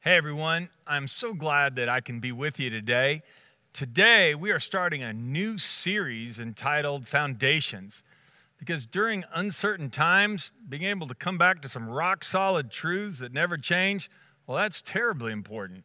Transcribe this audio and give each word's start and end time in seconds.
Hey 0.00 0.16
everyone, 0.16 0.68
I'm 0.86 1.08
so 1.08 1.34
glad 1.34 1.74
that 1.74 1.88
I 1.88 2.00
can 2.00 2.20
be 2.20 2.30
with 2.30 2.60
you 2.60 2.70
today. 2.70 3.20
Today, 3.72 4.36
we 4.36 4.52
are 4.52 4.60
starting 4.60 5.02
a 5.02 5.12
new 5.12 5.58
series 5.58 6.38
entitled 6.38 7.08
Foundations. 7.08 8.04
Because 8.60 8.86
during 8.86 9.24
uncertain 9.34 9.90
times, 9.90 10.52
being 10.68 10.84
able 10.84 11.08
to 11.08 11.16
come 11.16 11.36
back 11.36 11.60
to 11.62 11.68
some 11.68 11.88
rock 11.88 12.22
solid 12.22 12.70
truths 12.70 13.18
that 13.18 13.32
never 13.32 13.58
change, 13.58 14.08
well, 14.46 14.56
that's 14.56 14.80
terribly 14.82 15.32
important. 15.32 15.82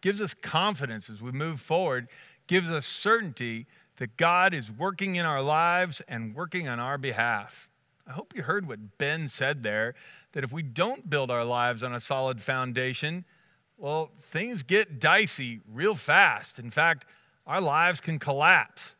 Gives 0.00 0.20
us 0.20 0.32
confidence 0.32 1.10
as 1.10 1.20
we 1.20 1.32
move 1.32 1.60
forward, 1.60 2.06
gives 2.46 2.70
us 2.70 2.86
certainty 2.86 3.66
that 3.96 4.16
God 4.16 4.54
is 4.54 4.70
working 4.70 5.16
in 5.16 5.26
our 5.26 5.42
lives 5.42 6.00
and 6.06 6.36
working 6.36 6.68
on 6.68 6.78
our 6.78 6.98
behalf. 6.98 7.68
I 8.06 8.12
hope 8.12 8.32
you 8.32 8.44
heard 8.44 8.68
what 8.68 8.98
Ben 8.98 9.26
said 9.26 9.64
there 9.64 9.96
that 10.34 10.44
if 10.44 10.52
we 10.52 10.62
don't 10.62 11.10
build 11.10 11.32
our 11.32 11.44
lives 11.44 11.82
on 11.82 11.96
a 11.96 12.00
solid 12.00 12.40
foundation, 12.40 13.24
well, 13.78 14.10
things 14.32 14.62
get 14.62 15.00
dicey 15.00 15.60
real 15.72 15.94
fast. 15.94 16.58
In 16.58 16.70
fact, 16.70 17.04
our 17.46 17.60
lives 17.60 18.00
can 18.00 18.18
collapse. 18.18 18.94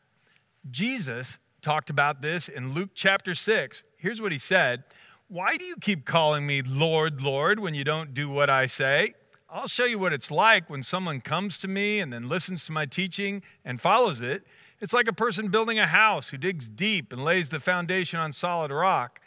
Jesus 0.69 1.39
talked 1.61 1.89
about 1.89 2.21
this 2.21 2.47
in 2.47 2.73
Luke 2.73 2.91
chapter 2.93 3.33
6. 3.33 3.83
Here's 3.97 4.21
what 4.21 4.31
he 4.31 4.37
said 4.37 4.83
Why 5.27 5.57
do 5.57 5.65
you 5.65 5.75
keep 5.77 6.05
calling 6.05 6.45
me 6.45 6.61
Lord, 6.61 7.21
Lord 7.21 7.59
when 7.59 7.73
you 7.73 7.83
don't 7.83 8.13
do 8.13 8.29
what 8.29 8.49
I 8.49 8.67
say? 8.67 9.13
I'll 9.49 9.67
show 9.67 9.85
you 9.85 9.97
what 9.97 10.13
it's 10.13 10.29
like 10.29 10.69
when 10.69 10.83
someone 10.83 11.21
comes 11.21 11.57
to 11.59 11.67
me 11.67 11.99
and 11.99 12.11
then 12.11 12.27
listens 12.27 12.65
to 12.65 12.73
my 12.73 12.85
teaching 12.85 13.41
and 13.63 13.79
follows 13.79 14.21
it. 14.21 14.45
It's 14.81 14.93
like 14.93 15.07
a 15.07 15.13
person 15.13 15.47
building 15.47 15.79
a 15.79 15.87
house 15.87 16.29
who 16.29 16.37
digs 16.37 16.67
deep 16.67 17.13
and 17.13 17.23
lays 17.23 17.49
the 17.49 17.59
foundation 17.59 18.19
on 18.19 18.33
solid 18.33 18.71
rock. 18.71 19.21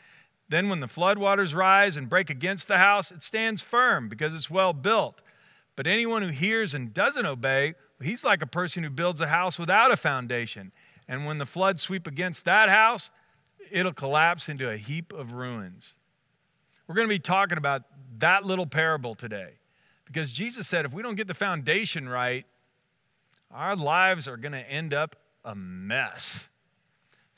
Then, 0.48 0.68
when 0.68 0.80
the 0.80 0.88
floodwaters 0.88 1.54
rise 1.54 1.96
and 1.96 2.08
break 2.08 2.28
against 2.28 2.68
the 2.68 2.78
house, 2.78 3.10
it 3.12 3.22
stands 3.22 3.62
firm 3.62 4.08
because 4.08 4.34
it's 4.34 4.50
well 4.50 4.72
built. 4.72 5.22
But 5.80 5.86
anyone 5.86 6.20
who 6.20 6.28
hears 6.28 6.74
and 6.74 6.92
doesn't 6.92 7.24
obey, 7.24 7.72
he's 8.02 8.22
like 8.22 8.42
a 8.42 8.46
person 8.46 8.84
who 8.84 8.90
builds 8.90 9.22
a 9.22 9.26
house 9.26 9.58
without 9.58 9.90
a 9.90 9.96
foundation. 9.96 10.72
And 11.08 11.24
when 11.24 11.38
the 11.38 11.46
floods 11.46 11.80
sweep 11.80 12.06
against 12.06 12.44
that 12.44 12.68
house, 12.68 13.10
it'll 13.70 13.94
collapse 13.94 14.50
into 14.50 14.68
a 14.68 14.76
heap 14.76 15.14
of 15.14 15.32
ruins. 15.32 15.94
We're 16.86 16.96
going 16.96 17.08
to 17.08 17.14
be 17.14 17.18
talking 17.18 17.56
about 17.56 17.84
that 18.18 18.44
little 18.44 18.66
parable 18.66 19.14
today 19.14 19.52
because 20.04 20.30
Jesus 20.30 20.68
said 20.68 20.84
if 20.84 20.92
we 20.92 21.02
don't 21.02 21.14
get 21.14 21.28
the 21.28 21.32
foundation 21.32 22.06
right, 22.06 22.44
our 23.50 23.74
lives 23.74 24.28
are 24.28 24.36
going 24.36 24.52
to 24.52 24.70
end 24.70 24.92
up 24.92 25.16
a 25.46 25.54
mess. 25.54 26.46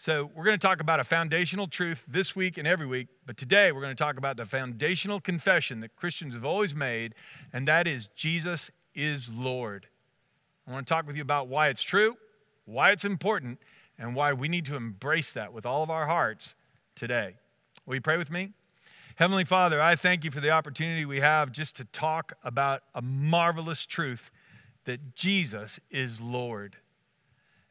So, 0.04 0.32
we're 0.34 0.42
going 0.42 0.58
to 0.58 0.66
talk 0.66 0.80
about 0.80 0.98
a 0.98 1.04
foundational 1.04 1.68
truth 1.68 2.02
this 2.08 2.34
week 2.34 2.58
and 2.58 2.66
every 2.66 2.88
week, 2.88 3.06
but 3.24 3.36
today 3.36 3.70
we're 3.70 3.82
going 3.82 3.94
to 3.94 4.02
talk 4.02 4.16
about 4.16 4.36
the 4.36 4.44
foundational 4.44 5.20
confession 5.20 5.78
that 5.78 5.94
Christians 5.94 6.34
have 6.34 6.44
always 6.44 6.74
made, 6.74 7.14
and 7.52 7.68
that 7.68 7.86
is 7.86 8.08
Jesus 8.16 8.72
is 8.96 9.30
Lord. 9.30 9.86
I 10.66 10.72
want 10.72 10.88
to 10.88 10.92
talk 10.92 11.06
with 11.06 11.14
you 11.14 11.22
about 11.22 11.46
why 11.46 11.68
it's 11.68 11.84
true, 11.84 12.16
why 12.64 12.90
it's 12.90 13.04
important, 13.04 13.60
and 13.96 14.16
why 14.16 14.32
we 14.32 14.48
need 14.48 14.66
to 14.66 14.74
embrace 14.74 15.34
that 15.34 15.52
with 15.52 15.66
all 15.66 15.84
of 15.84 15.90
our 15.90 16.08
hearts 16.08 16.56
today. 16.96 17.36
Will 17.86 17.94
you 17.94 18.00
pray 18.00 18.16
with 18.16 18.28
me? 18.28 18.50
Heavenly 19.14 19.44
Father, 19.44 19.80
I 19.80 19.94
thank 19.94 20.24
you 20.24 20.32
for 20.32 20.40
the 20.40 20.50
opportunity 20.50 21.04
we 21.04 21.20
have 21.20 21.52
just 21.52 21.76
to 21.76 21.84
talk 21.84 22.32
about 22.42 22.82
a 22.96 23.02
marvelous 23.02 23.86
truth 23.86 24.32
that 24.84 25.14
Jesus 25.14 25.78
is 25.92 26.20
Lord. 26.20 26.76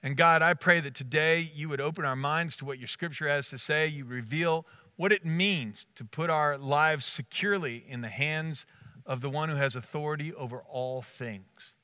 And 0.04 0.18
God, 0.18 0.42
I 0.42 0.56
pray 0.56 0.80
that 0.80 0.96
today 0.96 1.52
you 1.54 1.70
would 1.70 1.82
open 1.82 2.06
our 2.06 2.16
minds 2.16 2.56
to 2.58 2.66
what 2.66 2.80
your 2.80 2.88
scripture 2.88 3.28
has 3.28 3.50
to 3.50 3.58
say. 3.58 3.88
You 3.88 4.06
reveal 4.06 4.66
what 4.96 5.12
it 5.12 5.26
means 5.26 5.86
to 5.96 6.04
put 6.04 6.30
our 6.30 6.58
lives 6.58 7.06
securely 7.06 7.86
in 7.88 8.02
the 8.02 8.10
hands 8.10 8.66
of 9.06 9.22
the 9.22 9.30
one 9.30 9.50
who 9.50 9.56
has 9.56 9.76
authority 9.76 10.34
over 10.34 10.64
all 10.70 11.02
things. 11.02 11.76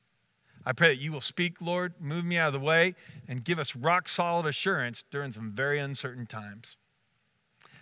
I 0.66 0.73
pray 0.73 0.90
that 0.90 1.02
you 1.02 1.12
will 1.12 1.22
speak, 1.22 1.62
Lord, 1.62 1.94
move 2.00 2.26
me 2.26 2.38
out 2.38 2.48
of 2.48 2.54
the 2.54 2.66
way, 2.66 2.95
and 3.28 3.44
give 3.44 3.58
us 3.58 3.76
rock 3.76 4.10
solid 4.10 4.45
assurance 4.45 5.04
during 5.10 5.32
some 5.32 5.52
very 5.52 5.80
uncertain 5.80 6.26
times. 6.26 6.76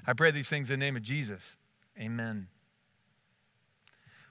I 0.06 0.13
pray 0.13 0.31
these 0.31 0.50
things 0.50 0.69
in 0.69 0.79
the 0.79 0.85
name 0.85 0.95
of 0.95 1.01
Jesus. 1.01 1.56
Amen. 2.00 2.47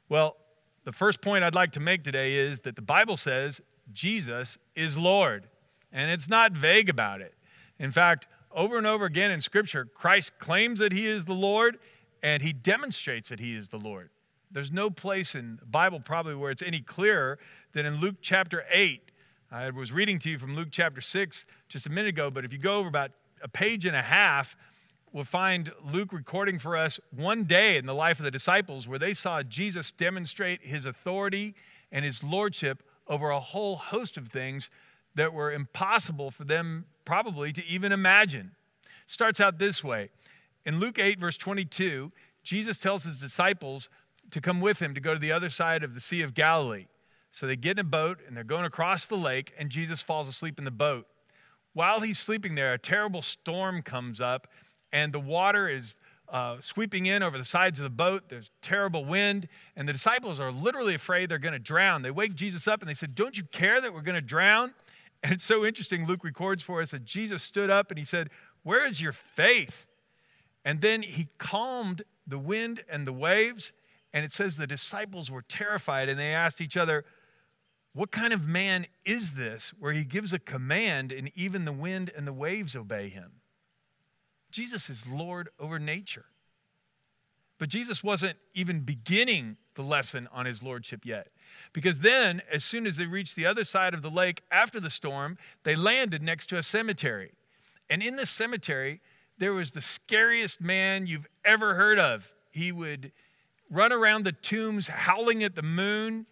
Well, 0.08 0.36
the 0.84 0.92
first 0.92 1.20
point 1.20 1.42
I'd 1.42 1.54
like 1.54 1.72
to 1.72 1.80
make 1.80 2.04
today 2.04 2.34
is 2.34 2.60
that 2.60 2.76
the 2.76 2.82
Bible 2.82 3.16
says 3.16 3.60
Jesus 3.92 4.58
is 4.76 4.96
Lord 4.96 5.48
and 5.94 6.10
it's 6.10 6.28
not 6.28 6.52
vague 6.52 6.90
about 6.90 7.22
it. 7.22 7.32
In 7.78 7.90
fact, 7.90 8.26
over 8.52 8.76
and 8.76 8.86
over 8.86 9.06
again 9.06 9.30
in 9.30 9.40
Scripture, 9.40 9.86
Christ 9.86 10.32
claims 10.38 10.80
that 10.80 10.92
He 10.92 11.06
is 11.06 11.24
the 11.24 11.32
Lord 11.32 11.78
and 12.22 12.42
He 12.42 12.52
demonstrates 12.52 13.30
that 13.30 13.40
He 13.40 13.56
is 13.56 13.68
the 13.68 13.78
Lord. 13.78 14.10
There's 14.50 14.70
no 14.70 14.90
place 14.90 15.34
in 15.34 15.56
the 15.56 15.66
Bible 15.66 16.00
probably 16.00 16.34
where 16.34 16.50
it's 16.50 16.62
any 16.62 16.80
clearer 16.80 17.38
than 17.72 17.86
in 17.86 18.00
Luke 18.00 18.16
chapter 18.20 18.64
8. 18.70 19.00
I 19.50 19.70
was 19.70 19.92
reading 19.92 20.18
to 20.20 20.30
you 20.30 20.38
from 20.38 20.56
Luke 20.56 20.68
chapter 20.70 21.00
6 21.00 21.46
just 21.68 21.86
a 21.86 21.90
minute 21.90 22.10
ago, 22.10 22.30
but 22.30 22.44
if 22.44 22.52
you 22.52 22.58
go 22.58 22.76
over 22.76 22.88
about 22.88 23.12
a 23.42 23.48
page 23.48 23.86
and 23.86 23.96
a 23.96 24.02
half, 24.02 24.56
we'll 25.12 25.24
find 25.24 25.72
Luke 25.92 26.12
recording 26.12 26.58
for 26.58 26.76
us 26.76 26.98
one 27.14 27.44
day 27.44 27.76
in 27.76 27.86
the 27.86 27.94
life 27.94 28.18
of 28.18 28.24
the 28.24 28.30
disciples 28.30 28.88
where 28.88 28.98
they 28.98 29.14
saw 29.14 29.42
Jesus 29.42 29.92
demonstrate 29.92 30.60
his 30.62 30.86
authority 30.86 31.54
and 31.92 32.04
his 32.04 32.22
lordship 32.24 32.82
over 33.06 33.30
a 33.30 33.40
whole 33.40 33.76
host 33.76 34.16
of 34.16 34.28
things 34.28 34.70
that 35.14 35.32
were 35.32 35.52
impossible 35.52 36.30
for 36.30 36.44
them 36.44 36.86
probably 37.04 37.52
to 37.52 37.64
even 37.66 37.92
imagine. 37.92 38.52
Starts 39.06 39.40
out 39.40 39.58
this 39.58 39.84
way. 39.84 40.10
In 40.64 40.80
Luke 40.80 40.98
8, 40.98 41.20
verse 41.20 41.36
22, 41.36 42.10
Jesus 42.42 42.78
tells 42.78 43.04
his 43.04 43.20
disciples 43.20 43.88
to 44.30 44.40
come 44.40 44.60
with 44.60 44.80
him 44.80 44.94
to 44.94 45.00
go 45.00 45.12
to 45.12 45.20
the 45.20 45.32
other 45.32 45.50
side 45.50 45.82
of 45.82 45.94
the 45.94 46.00
Sea 46.00 46.22
of 46.22 46.34
Galilee. 46.34 46.86
So 47.30 47.46
they 47.46 47.56
get 47.56 47.72
in 47.72 47.80
a 47.80 47.88
boat 47.88 48.18
and 48.26 48.36
they're 48.36 48.44
going 48.44 48.64
across 48.64 49.06
the 49.06 49.16
lake, 49.16 49.52
and 49.58 49.68
Jesus 49.68 50.00
falls 50.00 50.28
asleep 50.28 50.58
in 50.58 50.64
the 50.64 50.70
boat. 50.70 51.06
While 51.72 52.00
he's 52.00 52.18
sleeping 52.18 52.54
there, 52.54 52.72
a 52.72 52.78
terrible 52.78 53.22
storm 53.22 53.82
comes 53.82 54.20
up, 54.20 54.46
and 54.92 55.12
the 55.12 55.20
water 55.20 55.68
is 55.68 55.96
uh, 56.28 56.56
sweeping 56.60 57.06
in 57.06 57.22
over 57.22 57.36
the 57.36 57.44
sides 57.44 57.78
of 57.78 57.82
the 57.82 57.90
boat. 57.90 58.24
There's 58.28 58.50
terrible 58.62 59.04
wind, 59.04 59.48
and 59.76 59.88
the 59.88 59.92
disciples 59.92 60.40
are 60.40 60.52
literally 60.52 60.94
afraid 60.94 61.28
they're 61.28 61.38
going 61.38 61.52
to 61.52 61.58
drown. 61.58 62.02
They 62.02 62.10
wake 62.10 62.34
Jesus 62.34 62.68
up 62.68 62.80
and 62.80 62.88
they 62.88 62.94
said, 62.94 63.14
Don't 63.14 63.36
you 63.36 63.44
care 63.44 63.80
that 63.80 63.92
we're 63.92 64.02
going 64.02 64.14
to 64.14 64.20
drown? 64.20 64.72
And 65.30 65.32
it's 65.32 65.44
so 65.44 65.64
interesting, 65.64 66.06
Luke 66.06 66.22
records 66.22 66.62
for 66.62 66.82
us 66.82 66.90
that 66.90 67.06
Jesus 67.06 67.42
stood 67.42 67.70
up 67.70 67.90
and 67.90 67.98
he 67.98 68.04
said, 68.04 68.28
Where 68.62 68.86
is 68.86 69.00
your 69.00 69.14
faith? 69.14 69.86
And 70.66 70.82
then 70.82 71.00
he 71.00 71.28
calmed 71.38 72.02
the 72.26 72.38
wind 72.38 72.84
and 72.90 73.06
the 73.06 73.12
waves. 73.12 73.72
And 74.12 74.22
it 74.22 74.32
says 74.32 74.58
the 74.58 74.66
disciples 74.66 75.30
were 75.30 75.40
terrified 75.40 76.10
and 76.10 76.20
they 76.20 76.34
asked 76.34 76.60
each 76.60 76.76
other, 76.76 77.06
What 77.94 78.10
kind 78.10 78.34
of 78.34 78.46
man 78.46 78.86
is 79.06 79.30
this 79.30 79.72
where 79.78 79.94
he 79.94 80.04
gives 80.04 80.34
a 80.34 80.38
command 80.38 81.10
and 81.10 81.32
even 81.34 81.64
the 81.64 81.72
wind 81.72 82.12
and 82.14 82.26
the 82.26 82.32
waves 82.32 82.76
obey 82.76 83.08
him? 83.08 83.40
Jesus 84.50 84.90
is 84.90 85.06
Lord 85.06 85.48
over 85.58 85.78
nature. 85.78 86.26
But 87.64 87.70
Jesus 87.70 88.04
wasn't 88.04 88.36
even 88.52 88.80
beginning 88.80 89.56
the 89.74 89.80
lesson 89.80 90.28
on 90.30 90.44
his 90.44 90.62
lordship 90.62 91.06
yet. 91.06 91.28
Because 91.72 91.98
then, 91.98 92.42
as 92.52 92.62
soon 92.62 92.86
as 92.86 92.98
they 92.98 93.06
reached 93.06 93.36
the 93.36 93.46
other 93.46 93.64
side 93.64 93.94
of 93.94 94.02
the 94.02 94.10
lake 94.10 94.42
after 94.50 94.80
the 94.80 94.90
storm, 94.90 95.38
they 95.62 95.74
landed 95.74 96.22
next 96.22 96.50
to 96.50 96.58
a 96.58 96.62
cemetery. 96.62 97.32
And 97.88 98.02
in 98.02 98.16
this 98.16 98.28
cemetery, 98.28 99.00
there 99.38 99.54
was 99.54 99.70
the 99.70 99.80
scariest 99.80 100.60
man 100.60 101.06
you've 101.06 101.26
ever 101.42 101.74
heard 101.74 101.98
of. 101.98 102.30
He 102.50 102.70
would 102.70 103.12
run 103.70 103.94
around 103.94 104.26
the 104.26 104.32
tombs 104.32 104.88
howling 104.88 105.42
at 105.42 105.54
the 105.54 105.62
moon. 105.62 106.26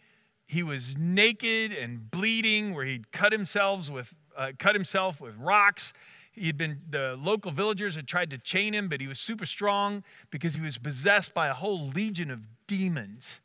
He 0.44 0.62
was 0.62 0.98
naked 0.98 1.72
and 1.72 2.10
bleeding, 2.10 2.74
where 2.74 2.84
he'd 2.84 3.10
cut 3.10 3.32
himself 3.32 3.88
with, 3.88 4.12
uh, 4.36 4.52
cut 4.58 4.74
himself 4.74 5.18
with 5.18 5.34
rocks. 5.36 5.94
He'd 6.32 6.56
been, 6.56 6.80
the 6.88 7.16
local 7.20 7.50
villagers 7.50 7.94
had 7.94 8.08
tried 8.08 8.30
to 8.30 8.38
chain 8.38 8.74
him, 8.74 8.88
but 8.88 9.00
he 9.00 9.06
was 9.06 9.20
super 9.20 9.46
strong 9.46 10.02
because 10.30 10.54
he 10.54 10.60
was 10.60 10.78
possessed 10.78 11.34
by 11.34 11.48
a 11.48 11.54
whole 11.54 11.90
legion 11.90 12.30
of 12.30 12.40
demons. 12.66 13.40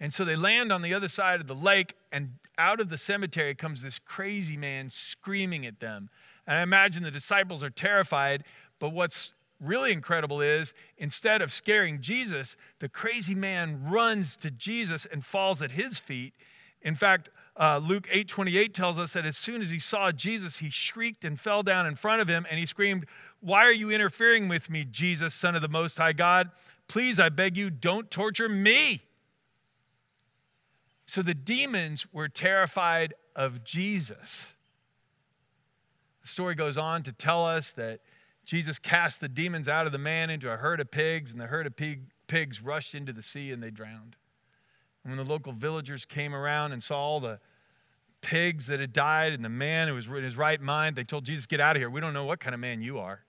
And 0.00 0.12
so 0.12 0.24
they 0.24 0.36
land 0.36 0.72
on 0.72 0.82
the 0.82 0.92
other 0.92 1.08
side 1.08 1.40
of 1.40 1.46
the 1.46 1.54
lake, 1.54 1.94
and 2.12 2.34
out 2.58 2.80
of 2.80 2.90
the 2.90 2.98
cemetery 2.98 3.54
comes 3.54 3.80
this 3.80 3.98
crazy 3.98 4.56
man 4.56 4.90
screaming 4.90 5.66
at 5.66 5.80
them. 5.80 6.10
And 6.46 6.58
I 6.58 6.62
imagine 6.62 7.02
the 7.02 7.10
disciples 7.10 7.62
are 7.62 7.70
terrified, 7.70 8.44
but 8.78 8.92
what's 8.92 9.32
really 9.60 9.92
incredible 9.92 10.40
is 10.40 10.74
instead 10.98 11.42
of 11.42 11.52
scaring 11.52 12.00
Jesus, 12.00 12.56
the 12.78 12.88
crazy 12.88 13.34
man 13.34 13.88
runs 13.88 14.36
to 14.38 14.50
Jesus 14.50 15.06
and 15.10 15.24
falls 15.24 15.62
at 15.62 15.70
his 15.70 15.98
feet. 15.98 16.34
In 16.86 16.94
fact, 16.94 17.30
uh, 17.56 17.78
Luke 17.78 18.06
8:28 18.12 18.72
tells 18.72 18.96
us 18.96 19.12
that 19.14 19.26
as 19.26 19.36
soon 19.36 19.60
as 19.60 19.70
he 19.70 19.80
saw 19.80 20.12
Jesus, 20.12 20.58
he 20.58 20.70
shrieked 20.70 21.24
and 21.24 21.38
fell 21.38 21.64
down 21.64 21.84
in 21.84 21.96
front 21.96 22.22
of 22.22 22.28
him, 22.28 22.46
and 22.48 22.60
he 22.60 22.64
screamed, 22.64 23.06
"Why 23.40 23.66
are 23.66 23.72
you 23.72 23.90
interfering 23.90 24.46
with 24.46 24.70
me, 24.70 24.84
Jesus, 24.84 25.34
Son 25.34 25.56
of 25.56 25.62
the 25.62 25.68
Most 25.68 25.96
High 25.96 26.12
God? 26.12 26.52
Please, 26.86 27.18
I 27.18 27.28
beg 27.28 27.56
you, 27.56 27.70
don't 27.70 28.08
torture 28.08 28.48
me." 28.48 29.02
So 31.06 31.22
the 31.22 31.34
demons 31.34 32.06
were 32.12 32.28
terrified 32.28 33.14
of 33.34 33.64
Jesus. 33.64 34.52
The 36.22 36.28
story 36.28 36.54
goes 36.54 36.78
on 36.78 37.02
to 37.02 37.12
tell 37.12 37.44
us 37.44 37.72
that 37.72 38.00
Jesus 38.44 38.78
cast 38.78 39.20
the 39.20 39.28
demons 39.28 39.68
out 39.68 39.86
of 39.86 39.92
the 39.92 39.98
man 39.98 40.30
into 40.30 40.52
a 40.52 40.56
herd 40.56 40.78
of 40.78 40.92
pigs, 40.92 41.32
and 41.32 41.40
the 41.40 41.48
herd 41.48 41.66
of 41.66 41.74
pig, 41.74 42.12
pigs 42.28 42.60
rushed 42.60 42.94
into 42.94 43.12
the 43.12 43.24
sea 43.24 43.50
and 43.50 43.60
they 43.60 43.72
drowned. 43.72 44.16
And 45.06 45.16
when 45.16 45.24
the 45.24 45.32
local 45.32 45.52
villagers 45.52 46.04
came 46.04 46.34
around 46.34 46.72
and 46.72 46.82
saw 46.82 46.98
all 46.98 47.20
the 47.20 47.38
pigs 48.22 48.66
that 48.66 48.80
had 48.80 48.92
died 48.92 49.34
and 49.34 49.44
the 49.44 49.48
man 49.48 49.86
who 49.86 49.94
was 49.94 50.08
in 50.08 50.24
his 50.24 50.36
right 50.36 50.60
mind, 50.60 50.96
they 50.96 51.04
told 51.04 51.24
Jesus, 51.24 51.46
Get 51.46 51.60
out 51.60 51.76
of 51.76 51.80
here. 51.80 51.88
We 51.88 52.00
don't 52.00 52.12
know 52.12 52.24
what 52.24 52.40
kind 52.40 52.54
of 52.54 52.60
man 52.60 52.82
you 52.82 52.98
are. 52.98 53.20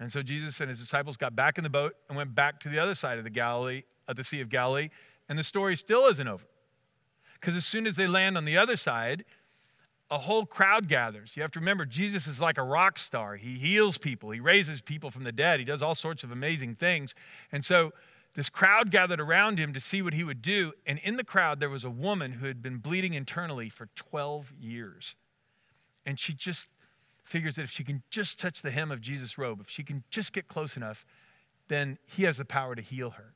And 0.00 0.10
so 0.10 0.22
Jesus 0.22 0.58
and 0.60 0.70
his 0.70 0.80
disciples 0.80 1.18
got 1.18 1.36
back 1.36 1.58
in 1.58 1.64
the 1.64 1.68
boat 1.68 1.92
and 2.08 2.16
went 2.16 2.34
back 2.34 2.58
to 2.60 2.70
the 2.70 2.78
other 2.78 2.94
side 2.94 3.18
of 3.18 3.24
the 3.24 3.30
Galilee, 3.30 3.82
of 4.08 4.16
the 4.16 4.24
Sea 4.24 4.40
of 4.40 4.48
Galilee, 4.48 4.88
and 5.28 5.38
the 5.38 5.42
story 5.42 5.76
still 5.76 6.06
isn't 6.06 6.26
over. 6.26 6.46
Because 7.38 7.54
as 7.54 7.66
soon 7.66 7.86
as 7.86 7.96
they 7.96 8.06
land 8.06 8.38
on 8.38 8.46
the 8.46 8.56
other 8.56 8.76
side, 8.76 9.26
a 10.10 10.16
whole 10.16 10.46
crowd 10.46 10.88
gathers. 10.88 11.32
You 11.34 11.42
have 11.42 11.50
to 11.52 11.60
remember, 11.60 11.84
Jesus 11.84 12.26
is 12.26 12.40
like 12.40 12.56
a 12.56 12.62
rock 12.62 12.98
star. 12.98 13.36
He 13.36 13.58
heals 13.58 13.98
people, 13.98 14.30
he 14.30 14.40
raises 14.40 14.80
people 14.80 15.10
from 15.10 15.24
the 15.24 15.32
dead, 15.32 15.60
he 15.60 15.66
does 15.66 15.82
all 15.82 15.94
sorts 15.94 16.24
of 16.24 16.30
amazing 16.30 16.76
things. 16.76 17.14
And 17.52 17.62
so 17.62 17.92
this 18.36 18.50
crowd 18.50 18.90
gathered 18.90 19.18
around 19.18 19.58
him 19.58 19.72
to 19.72 19.80
see 19.80 20.02
what 20.02 20.12
he 20.12 20.22
would 20.22 20.42
do. 20.42 20.74
And 20.86 20.98
in 20.98 21.16
the 21.16 21.24
crowd, 21.24 21.58
there 21.58 21.70
was 21.70 21.84
a 21.84 21.90
woman 21.90 22.32
who 22.32 22.46
had 22.46 22.62
been 22.62 22.76
bleeding 22.76 23.14
internally 23.14 23.70
for 23.70 23.88
12 23.96 24.52
years. 24.60 25.16
And 26.04 26.20
she 26.20 26.34
just 26.34 26.68
figures 27.24 27.56
that 27.56 27.62
if 27.62 27.70
she 27.70 27.82
can 27.82 28.02
just 28.10 28.38
touch 28.38 28.60
the 28.60 28.70
hem 28.70 28.92
of 28.92 29.00
Jesus' 29.00 29.38
robe, 29.38 29.60
if 29.62 29.70
she 29.70 29.82
can 29.82 30.04
just 30.10 30.34
get 30.34 30.48
close 30.48 30.76
enough, 30.76 31.06
then 31.68 31.98
he 32.04 32.24
has 32.24 32.36
the 32.36 32.44
power 32.44 32.74
to 32.74 32.82
heal 32.82 33.08
her. 33.10 33.32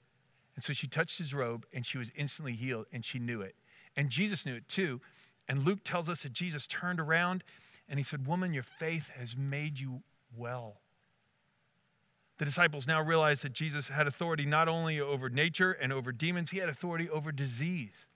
And 0.54 0.62
so 0.62 0.74
she 0.74 0.86
touched 0.86 1.16
his 1.16 1.32
robe 1.32 1.64
and 1.72 1.84
she 1.84 1.96
was 1.96 2.12
instantly 2.14 2.52
healed 2.52 2.84
and 2.92 3.02
she 3.02 3.18
knew 3.18 3.40
it. 3.40 3.54
And 3.96 4.10
Jesus 4.10 4.44
knew 4.44 4.56
it 4.56 4.68
too. 4.68 5.00
And 5.48 5.64
Luke 5.64 5.80
tells 5.82 6.10
us 6.10 6.24
that 6.24 6.34
Jesus 6.34 6.66
turned 6.66 7.00
around 7.00 7.42
and 7.88 7.98
he 7.98 8.04
said, 8.04 8.26
Woman, 8.26 8.52
your 8.52 8.62
faith 8.64 9.08
has 9.18 9.34
made 9.34 9.80
you 9.80 10.02
well. 10.36 10.76
The 12.40 12.46
disciples 12.46 12.86
now 12.86 13.02
realized 13.02 13.44
that 13.44 13.52
Jesus 13.52 13.86
had 13.88 14.06
authority 14.06 14.46
not 14.46 14.66
only 14.66 14.98
over 14.98 15.28
nature 15.28 15.72
and 15.72 15.92
over 15.92 16.10
demons, 16.10 16.50
he 16.50 16.56
had 16.56 16.70
authority 16.70 17.10
over 17.10 17.32
disease. 17.32 18.08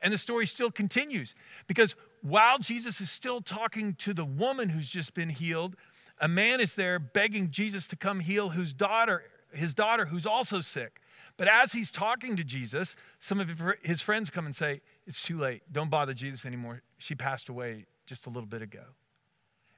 And 0.00 0.12
the 0.12 0.18
story 0.18 0.44
still 0.44 0.72
continues 0.72 1.36
because 1.68 1.94
while 2.22 2.58
Jesus 2.58 3.00
is 3.00 3.12
still 3.12 3.40
talking 3.40 3.94
to 4.00 4.12
the 4.12 4.24
woman 4.24 4.68
who's 4.68 4.88
just 4.88 5.14
been 5.14 5.28
healed, 5.28 5.76
a 6.20 6.26
man 6.26 6.60
is 6.60 6.72
there 6.72 6.98
begging 6.98 7.52
Jesus 7.52 7.86
to 7.86 7.96
come 7.96 8.18
heal 8.18 8.48
whose 8.48 8.72
daughter, 8.72 9.22
his 9.52 9.72
daughter 9.72 10.04
who's 10.04 10.26
also 10.26 10.60
sick. 10.60 11.00
But 11.36 11.46
as 11.46 11.70
he's 11.70 11.92
talking 11.92 12.34
to 12.38 12.42
Jesus, 12.42 12.96
some 13.20 13.38
of 13.38 13.48
his 13.84 14.02
friends 14.02 14.30
come 14.30 14.46
and 14.46 14.56
say, 14.56 14.80
It's 15.06 15.22
too 15.22 15.38
late. 15.38 15.62
Don't 15.70 15.90
bother 15.90 16.12
Jesus 16.12 16.44
anymore. 16.44 16.82
She 16.98 17.14
passed 17.14 17.48
away 17.50 17.86
just 18.04 18.26
a 18.26 18.30
little 18.30 18.48
bit 18.48 18.62
ago. 18.62 18.82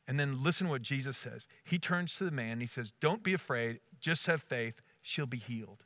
And 0.07 0.21
then 0.21 0.43
listen 0.43 0.69
what 0.69 0.83
Jesus 0.83 1.17
says. 1.17 1.47
He 1.65 1.79
turns 1.79 2.17
to 2.17 2.25
the 2.25 2.31
man, 2.31 2.53
and 2.53 2.61
he 2.61 2.67
says, 2.67 2.93
Don't 3.01 3.23
be 3.23 3.33
afraid, 3.33 3.81
just 4.01 4.27
have 4.27 4.43
faith, 4.43 4.83
she'll 5.03 5.27
be 5.27 5.39
healed. 5.39 5.83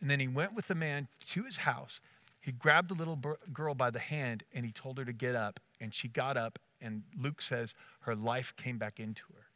And 0.00 0.08
then 0.08 0.20
he 0.20 0.28
went 0.28 0.54
with 0.54 0.68
the 0.68 0.74
man 0.74 1.08
to 1.30 1.42
his 1.42 1.58
house. 1.58 2.00
He 2.40 2.52
grabbed 2.52 2.88
the 2.88 2.94
little 2.94 3.18
girl 3.52 3.74
by 3.74 3.90
the 3.90 3.98
hand 3.98 4.44
and 4.54 4.64
he 4.64 4.72
told 4.72 4.96
her 4.98 5.04
to 5.04 5.12
get 5.12 5.34
up. 5.34 5.60
And 5.80 5.92
she 5.92 6.08
got 6.08 6.36
up, 6.36 6.58
and 6.80 7.02
Luke 7.20 7.42
says 7.42 7.74
her 8.00 8.14
life 8.14 8.54
came 8.56 8.78
back 8.78 9.00
into 9.00 9.22
her. 9.34 9.46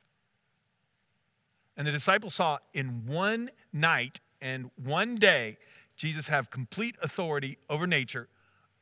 And 1.76 1.86
the 1.86 1.92
disciples 1.92 2.34
saw 2.34 2.58
in 2.74 3.06
one 3.06 3.50
night 3.72 4.20
and 4.40 4.70
one 4.76 5.14
day 5.14 5.56
Jesus 5.96 6.28
have 6.28 6.50
complete 6.50 6.96
authority 7.02 7.58
over 7.70 7.86
nature, 7.86 8.28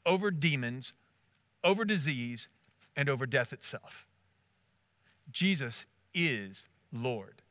over 0.05 0.31
demons, 0.31 0.93
over 1.63 1.85
disease, 1.85 2.49
and 2.97 3.09
over 3.09 3.27
death 3.27 3.53
itself. 3.53 4.07
Jesus 5.33 5.87
is 6.15 6.67
Lord. 6.93 7.43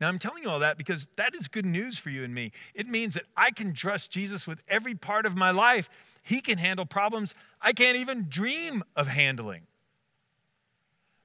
Now, 0.00 0.08
I'm 0.08 0.18
telling 0.18 0.42
you 0.42 0.50
all 0.50 0.58
that 0.58 0.78
because 0.78 1.06
that 1.14 1.32
is 1.34 1.46
good 1.46 1.64
news 1.64 1.96
for 1.96 2.10
you 2.10 2.24
and 2.24 2.34
me. 2.34 2.50
It 2.74 2.88
means 2.88 3.14
that 3.14 3.22
I 3.36 3.52
can 3.52 3.72
trust 3.72 4.10
Jesus 4.10 4.48
with 4.48 4.60
every 4.66 4.96
part 4.96 5.26
of 5.26 5.36
my 5.36 5.52
life. 5.52 5.88
He 6.24 6.40
can 6.40 6.58
handle 6.58 6.84
problems 6.84 7.36
I 7.60 7.72
can't 7.72 7.96
even 7.96 8.26
dream 8.28 8.82
of 8.96 9.06
handling. 9.06 9.62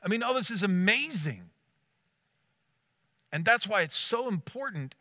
I 0.04 0.08
mean, 0.10 0.22
all 0.22 0.36
this 0.36 0.52
is 0.52 0.62
amazing. 0.62 1.50
And 3.32 3.44
that's 3.44 3.68
why 3.68 3.82
it's 3.82 3.98
so 3.98 4.28
important. 4.28 4.94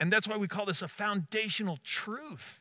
And 0.00 0.10
that's 0.10 0.26
why 0.26 0.38
we 0.38 0.48
call 0.48 0.64
this 0.64 0.80
a 0.80 0.88
foundational 0.88 1.78
truth. 1.84 2.60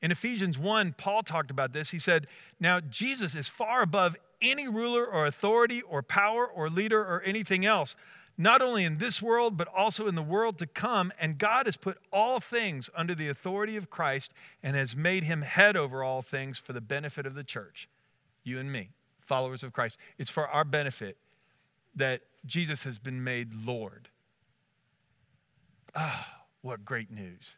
In 0.00 0.10
Ephesians 0.10 0.58
1, 0.58 0.94
Paul 0.96 1.22
talked 1.22 1.50
about 1.50 1.72
this. 1.72 1.90
He 1.90 1.98
said, 1.98 2.26
Now 2.60 2.80
Jesus 2.80 3.34
is 3.34 3.48
far 3.48 3.82
above 3.82 4.16
any 4.40 4.68
ruler 4.68 5.04
or 5.04 5.26
authority 5.26 5.82
or 5.82 6.02
power 6.02 6.46
or 6.46 6.70
leader 6.70 7.00
or 7.00 7.22
anything 7.22 7.66
else, 7.66 7.96
not 8.36 8.62
only 8.62 8.84
in 8.84 8.98
this 8.98 9.20
world, 9.20 9.56
but 9.56 9.66
also 9.68 10.06
in 10.06 10.14
the 10.14 10.22
world 10.22 10.58
to 10.58 10.66
come. 10.66 11.12
And 11.18 11.38
God 11.38 11.66
has 11.66 11.76
put 11.76 11.98
all 12.12 12.38
things 12.38 12.88
under 12.96 13.14
the 13.14 13.28
authority 13.28 13.76
of 13.76 13.90
Christ 13.90 14.32
and 14.62 14.76
has 14.76 14.94
made 14.94 15.24
him 15.24 15.42
head 15.42 15.76
over 15.76 16.04
all 16.04 16.22
things 16.22 16.58
for 16.58 16.72
the 16.72 16.80
benefit 16.80 17.26
of 17.26 17.34
the 17.34 17.44
church, 17.44 17.88
you 18.44 18.60
and 18.60 18.70
me, 18.70 18.90
followers 19.20 19.64
of 19.64 19.72
Christ. 19.72 19.98
It's 20.18 20.30
for 20.30 20.46
our 20.46 20.64
benefit 20.64 21.16
that 21.96 22.20
Jesus 22.46 22.84
has 22.84 23.00
been 23.00 23.24
made 23.24 23.52
Lord. 23.52 24.08
Ah, 25.96 26.44
what 26.62 26.84
great 26.84 27.10
news. 27.10 27.56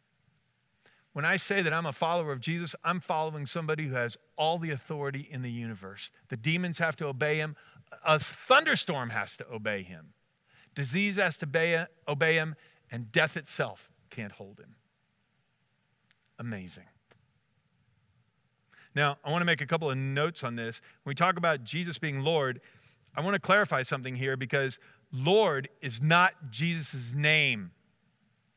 When 1.12 1.24
I 1.24 1.36
say 1.36 1.60
that 1.62 1.72
I'm 1.72 1.86
a 1.86 1.92
follower 1.92 2.32
of 2.32 2.40
Jesus, 2.40 2.76
I'm 2.84 3.00
following 3.00 3.46
somebody 3.46 3.86
who 3.86 3.94
has 3.94 4.16
all 4.36 4.58
the 4.58 4.70
authority 4.70 5.28
in 5.30 5.42
the 5.42 5.50
universe. 5.50 6.10
The 6.28 6.36
demons 6.36 6.78
have 6.78 6.96
to 6.96 7.06
obey 7.06 7.36
him, 7.36 7.56
a 8.04 8.20
thunderstorm 8.20 9.10
has 9.10 9.36
to 9.38 9.46
obey 9.52 9.82
him, 9.82 10.14
disease 10.74 11.16
has 11.16 11.36
to 11.38 11.88
obey, 12.06 12.34
him, 12.34 12.54
and 12.92 13.10
death 13.10 13.36
itself 13.36 13.90
can't 14.10 14.32
hold 14.32 14.60
him. 14.60 14.76
Amazing. 16.38 16.84
Now, 18.94 19.18
I 19.24 19.30
want 19.30 19.42
to 19.42 19.46
make 19.46 19.60
a 19.60 19.66
couple 19.66 19.90
of 19.90 19.96
notes 19.96 20.42
on 20.42 20.56
this. 20.56 20.80
When 21.02 21.12
we 21.12 21.14
talk 21.14 21.36
about 21.36 21.64
Jesus 21.64 21.98
being 21.98 22.20
Lord, 22.20 22.60
I 23.14 23.20
want 23.20 23.34
to 23.34 23.40
clarify 23.40 23.82
something 23.82 24.14
here 24.14 24.36
because 24.36 24.78
Lord 25.12 25.68
is 25.80 26.00
not 26.00 26.34
Jesus' 26.50 27.12
name, 27.14 27.72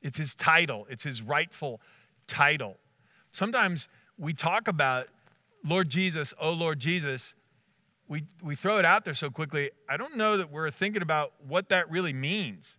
it's 0.01 0.17
his 0.17 0.35
title, 0.35 0.85
it's 0.89 1.03
his 1.03 1.21
rightful 1.21 1.81
title. 2.27 2.77
Sometimes 3.31 3.87
we 4.17 4.33
talk 4.33 4.67
about 4.67 5.07
Lord 5.65 5.89
Jesus, 5.89 6.33
oh 6.39 6.51
Lord 6.51 6.79
Jesus, 6.79 7.35
we, 8.07 8.25
we 8.43 8.55
throw 8.55 8.77
it 8.77 8.85
out 8.85 9.05
there 9.05 9.13
so 9.13 9.29
quickly. 9.29 9.71
I 9.89 9.97
don't 9.97 10.17
know 10.17 10.37
that 10.37 10.51
we're 10.51 10.69
thinking 10.71 11.01
about 11.01 11.33
what 11.47 11.69
that 11.69 11.89
really 11.89 12.13
means. 12.13 12.77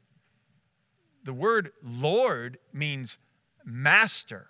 The 1.25 1.33
word 1.33 1.73
Lord 1.83 2.59
means 2.73 3.19
master. 3.65 4.47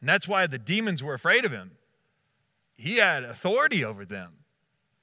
And 0.00 0.08
that's 0.08 0.28
why 0.28 0.46
the 0.46 0.58
demons 0.58 1.02
were 1.02 1.14
afraid 1.14 1.44
of 1.44 1.52
him. 1.52 1.72
He 2.76 2.96
had 2.96 3.24
authority 3.24 3.84
over 3.84 4.04
them. 4.04 4.32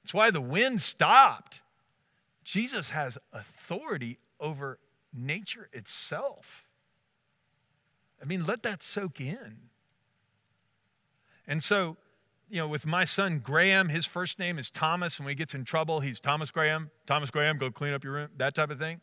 That's 0.02 0.14
why 0.14 0.30
the 0.30 0.40
wind 0.40 0.80
stopped. 0.80 1.62
Jesus 2.44 2.90
has 2.90 3.18
authority 3.32 4.18
over 4.38 4.78
nature 5.12 5.68
itself. 5.72 6.66
I 8.22 8.24
mean, 8.24 8.44
let 8.44 8.62
that 8.62 8.82
soak 8.82 9.20
in. 9.20 9.56
And 11.46 11.62
so, 11.62 11.96
you 12.48 12.58
know, 12.58 12.68
with 12.68 12.86
my 12.86 13.04
son 13.04 13.40
Graham, 13.40 13.88
his 13.88 14.06
first 14.06 14.38
name 14.38 14.58
is 14.58 14.70
Thomas. 14.70 15.18
And 15.18 15.26
When 15.26 15.32
he 15.32 15.36
gets 15.36 15.54
in 15.54 15.64
trouble, 15.64 16.00
he's 16.00 16.20
Thomas 16.20 16.50
Graham. 16.50 16.90
Thomas 17.06 17.30
Graham, 17.30 17.58
go 17.58 17.70
clean 17.70 17.92
up 17.92 18.04
your 18.04 18.12
room, 18.12 18.28
that 18.36 18.54
type 18.54 18.70
of 18.70 18.78
thing. 18.78 19.00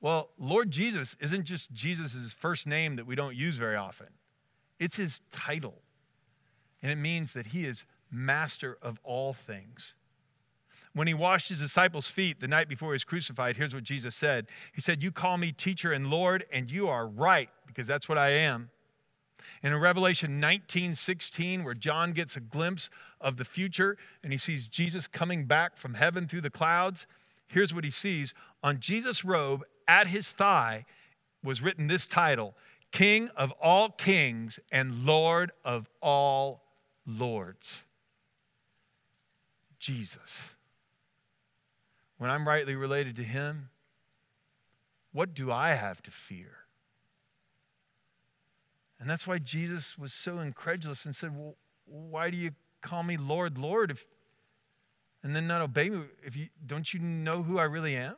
Well, 0.00 0.30
Lord 0.38 0.70
Jesus 0.70 1.16
isn't 1.20 1.44
just 1.44 1.72
Jesus' 1.72 2.32
first 2.32 2.66
name 2.66 2.96
that 2.96 3.06
we 3.06 3.14
don't 3.14 3.36
use 3.36 3.56
very 3.56 3.76
often, 3.76 4.08
it's 4.78 4.96
his 4.96 5.20
title. 5.30 5.80
And 6.82 6.92
it 6.92 6.96
means 6.96 7.32
that 7.32 7.46
he 7.46 7.64
is 7.64 7.86
master 8.10 8.76
of 8.82 9.00
all 9.02 9.32
things. 9.32 9.94
When 10.94 11.08
he 11.08 11.14
washed 11.14 11.48
his 11.48 11.58
disciples' 11.58 12.08
feet 12.08 12.40
the 12.40 12.48
night 12.48 12.68
before 12.68 12.90
he 12.90 12.94
was 12.94 13.04
crucified, 13.04 13.56
here's 13.56 13.74
what 13.74 13.82
Jesus 13.82 14.14
said 14.14 14.46
He 14.72 14.80
said, 14.80 15.02
You 15.02 15.12
call 15.12 15.36
me 15.36 15.52
teacher 15.52 15.92
and 15.92 16.08
Lord, 16.08 16.44
and 16.52 16.70
you 16.70 16.88
are 16.88 17.06
right, 17.06 17.50
because 17.66 17.86
that's 17.86 18.08
what 18.08 18.18
I 18.18 18.30
am. 18.30 18.70
And 19.62 19.74
in 19.74 19.80
Revelation 19.80 20.40
19 20.40 20.94
16, 20.94 21.64
where 21.64 21.74
John 21.74 22.12
gets 22.12 22.36
a 22.36 22.40
glimpse 22.40 22.90
of 23.20 23.36
the 23.36 23.44
future 23.44 23.96
and 24.22 24.32
he 24.32 24.38
sees 24.38 24.68
Jesus 24.68 25.06
coming 25.06 25.44
back 25.44 25.76
from 25.76 25.94
heaven 25.94 26.28
through 26.28 26.40
the 26.42 26.50
clouds, 26.50 27.06
here's 27.48 27.74
what 27.74 27.84
he 27.84 27.90
sees. 27.90 28.32
On 28.62 28.78
Jesus' 28.78 29.24
robe 29.24 29.64
at 29.86 30.06
his 30.06 30.30
thigh 30.30 30.86
was 31.42 31.60
written 31.60 31.88
this 31.88 32.06
title 32.06 32.54
King 32.92 33.28
of 33.36 33.50
all 33.60 33.90
kings 33.90 34.60
and 34.70 35.04
Lord 35.04 35.50
of 35.64 35.88
all 36.00 36.62
lords. 37.04 37.80
Jesus 39.80 40.53
when 42.18 42.30
I'm 42.30 42.46
rightly 42.46 42.74
related 42.74 43.16
to 43.16 43.24
Him, 43.24 43.68
what 45.12 45.34
do 45.34 45.50
I 45.52 45.74
have 45.74 46.02
to 46.02 46.10
fear? 46.10 46.50
And 48.98 49.08
that's 49.08 49.26
why 49.26 49.38
Jesus 49.38 49.98
was 49.98 50.12
so 50.12 50.38
incredulous 50.38 51.04
and 51.04 51.14
said, 51.14 51.36
Well, 51.36 51.56
why 51.86 52.30
do 52.30 52.36
you 52.36 52.52
call 52.80 53.02
me 53.02 53.16
Lord, 53.16 53.58
Lord, 53.58 53.90
if, 53.90 54.06
and 55.22 55.34
then 55.34 55.46
not 55.46 55.60
obey 55.60 55.90
me? 55.90 56.04
If 56.24 56.36
you, 56.36 56.48
don't 56.64 56.92
you 56.92 57.00
know 57.00 57.42
who 57.42 57.58
I 57.58 57.64
really 57.64 57.96
am? 57.96 58.16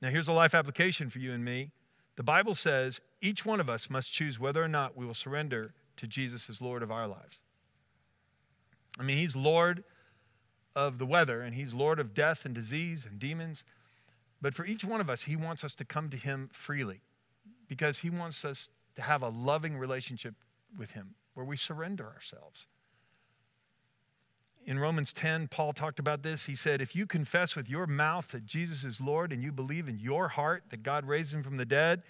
Now, 0.00 0.10
here's 0.10 0.28
a 0.28 0.32
life 0.32 0.54
application 0.54 1.10
for 1.10 1.20
you 1.20 1.32
and 1.32 1.44
me. 1.44 1.70
the 2.16 2.22
Bible 2.22 2.54
says 2.54 3.00
each 3.20 3.46
one 3.46 3.60
of 3.60 3.70
us 3.70 3.88
must 3.88 4.12
choose 4.12 4.38
whether 4.38 4.62
or 4.62 4.68
not 4.68 4.96
we 4.96 5.06
will 5.06 5.14
surrender 5.14 5.72
to 5.96 6.06
Jesus 6.06 6.50
as 6.50 6.60
Lord 6.60 6.82
of 6.82 6.90
our 6.90 7.06
lives. 7.06 7.38
I 8.98 9.04
mean, 9.04 9.16
He's 9.16 9.36
Lord 9.36 9.84
of 10.74 10.98
the 10.98 11.06
weather 11.06 11.42
and 11.42 11.54
He's 11.54 11.74
Lord 11.74 11.98
of 11.98 12.14
death 12.14 12.44
and 12.44 12.54
disease 12.54 13.06
and 13.08 13.18
demons. 13.18 13.64
But 14.40 14.54
for 14.54 14.64
each 14.64 14.84
one 14.84 15.00
of 15.00 15.10
us, 15.10 15.22
He 15.22 15.36
wants 15.36 15.64
us 15.64 15.74
to 15.74 15.84
come 15.84 16.10
to 16.10 16.16
Him 16.16 16.50
freely 16.52 17.00
because 17.68 17.98
He 17.98 18.10
wants 18.10 18.44
us 18.44 18.68
to 18.96 19.02
have 19.02 19.22
a 19.22 19.28
loving 19.28 19.76
relationship 19.76 20.34
with 20.78 20.90
Him 20.90 21.14
where 21.34 21.46
we 21.46 21.56
surrender 21.56 22.06
ourselves. 22.06 22.66
In 24.64 24.78
Romans 24.78 25.12
10, 25.12 25.48
Paul 25.48 25.72
talked 25.72 25.98
about 25.98 26.22
this. 26.22 26.46
He 26.46 26.54
said, 26.54 26.80
If 26.80 26.94
you 26.94 27.06
confess 27.06 27.56
with 27.56 27.68
your 27.68 27.86
mouth 27.86 28.28
that 28.28 28.46
Jesus 28.46 28.84
is 28.84 29.00
Lord 29.00 29.32
and 29.32 29.42
you 29.42 29.50
believe 29.50 29.88
in 29.88 29.98
your 29.98 30.28
heart 30.28 30.64
that 30.70 30.84
God 30.84 31.04
raised 31.04 31.34
him 31.34 31.42
from 31.42 31.56
the 31.56 31.64
dead, 31.64 32.02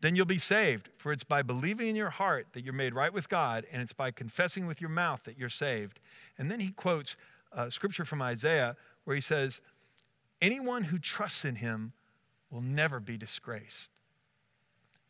then 0.00 0.16
you'll 0.16 0.24
be 0.24 0.38
saved. 0.38 0.88
For 0.96 1.12
it's 1.12 1.24
by 1.24 1.42
believing 1.42 1.88
in 1.88 1.96
your 1.96 2.10
heart 2.10 2.46
that 2.52 2.64
you're 2.64 2.72
made 2.72 2.94
right 2.94 3.12
with 3.12 3.28
God, 3.28 3.66
and 3.70 3.82
it's 3.82 3.92
by 3.92 4.10
confessing 4.10 4.66
with 4.66 4.80
your 4.80 4.90
mouth 4.90 5.20
that 5.24 5.38
you're 5.38 5.50
saved. 5.50 6.00
And 6.38 6.50
then 6.50 6.60
he 6.60 6.70
quotes 6.70 7.16
uh, 7.54 7.70
scripture 7.70 8.04
from 8.04 8.22
Isaiah 8.22 8.76
where 9.04 9.14
he 9.14 9.20
says, 9.20 9.60
Anyone 10.42 10.84
who 10.84 10.98
trusts 10.98 11.44
in 11.44 11.56
him 11.56 11.92
will 12.50 12.60
never 12.60 13.00
be 13.00 13.16
disgraced. 13.16 13.90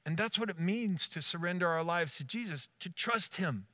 And 0.07 0.17
that's 0.17 0.39
what 0.39 0.51
it 0.51 0.61
means 0.61 1.09
to 1.09 1.23
surrender 1.23 1.67
our 1.67 1.83
lives 1.83 2.17
to 2.17 2.25
Jesus, 2.25 2.69
to 2.81 2.91
trust 2.91 3.37
him 3.37 3.67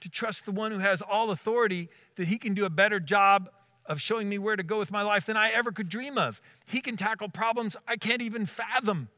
to 0.00 0.08
trust 0.08 0.44
the 0.44 0.52
one 0.52 0.72
who 0.72 0.78
has 0.78 1.02
all 1.02 1.30
authority 1.30 1.88
that 2.16 2.26
he 2.26 2.38
can 2.38 2.54
do 2.54 2.64
a 2.64 2.70
better 2.70 2.98
job 2.98 3.50
of 3.86 4.00
showing 4.00 4.28
me 4.28 4.38
where 4.38 4.56
to 4.56 4.62
go 4.62 4.78
with 4.78 4.90
my 4.90 5.02
life 5.02 5.26
than 5.26 5.36
I 5.36 5.50
ever 5.50 5.72
could 5.72 5.88
dream 5.88 6.18
of. 6.18 6.40
He 6.66 6.80
can 6.80 6.96
tackle 6.96 7.28
problems 7.28 7.76
I 7.86 7.96
can't 7.96 8.22
even 8.22 8.46
fathom. 8.46 9.08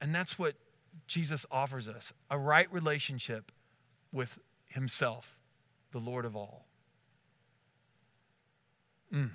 And 0.00 0.14
that's 0.14 0.38
what 0.38 0.54
Jesus 1.06 1.46
offers 1.50 1.88
us 1.88 2.12
a 2.30 2.38
right 2.38 2.70
relationship 2.72 3.50
with 4.12 4.38
himself, 4.66 5.37
the 5.92 5.98
Lord 5.98 6.24
of 6.24 6.36
all. 6.36 6.66
Mm. 9.12 9.30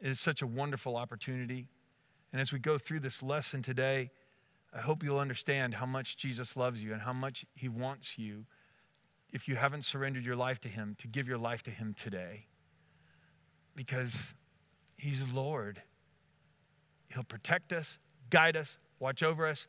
It 0.00 0.08
is 0.08 0.20
such 0.20 0.42
a 0.42 0.46
wonderful 0.46 0.96
opportunity. 0.96 1.68
And 2.32 2.40
as 2.40 2.52
we 2.52 2.58
go 2.58 2.78
through 2.78 3.00
this 3.00 3.22
lesson 3.22 3.62
today, 3.62 4.10
I 4.74 4.80
hope 4.80 5.02
you'll 5.02 5.18
understand 5.18 5.74
how 5.74 5.86
much 5.86 6.16
Jesus 6.16 6.56
loves 6.56 6.82
you 6.82 6.92
and 6.92 7.02
how 7.02 7.12
much 7.12 7.44
he 7.54 7.68
wants 7.68 8.18
you, 8.18 8.44
if 9.32 9.48
you 9.48 9.56
haven't 9.56 9.84
surrendered 9.84 10.24
your 10.24 10.36
life 10.36 10.60
to 10.60 10.68
him, 10.68 10.96
to 10.98 11.08
give 11.08 11.28
your 11.28 11.38
life 11.38 11.62
to 11.64 11.70
him 11.70 11.94
today. 11.98 12.46
Because 13.76 14.34
he's 14.96 15.22
Lord. 15.32 15.82
He'll 17.12 17.24
protect 17.24 17.72
us, 17.72 17.98
guide 18.30 18.56
us, 18.56 18.78
watch 18.98 19.22
over 19.22 19.46
us, 19.46 19.66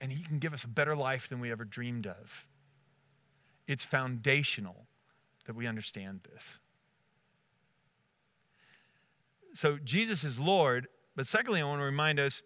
and 0.00 0.12
he 0.12 0.22
can 0.22 0.38
give 0.38 0.52
us 0.52 0.64
a 0.64 0.68
better 0.68 0.96
life 0.96 1.28
than 1.28 1.40
we 1.40 1.50
ever 1.50 1.64
dreamed 1.64 2.06
of. 2.06 2.46
It's 3.68 3.84
foundational 3.84 4.86
that 5.46 5.54
we 5.54 5.66
understand 5.66 6.20
this. 6.32 6.58
So 9.54 9.78
Jesus 9.84 10.24
is 10.24 10.38
Lord, 10.38 10.88
but 11.14 11.26
secondly, 11.26 11.60
I 11.60 11.64
want 11.64 11.80
to 11.80 11.84
remind 11.84 12.18
us 12.18 12.42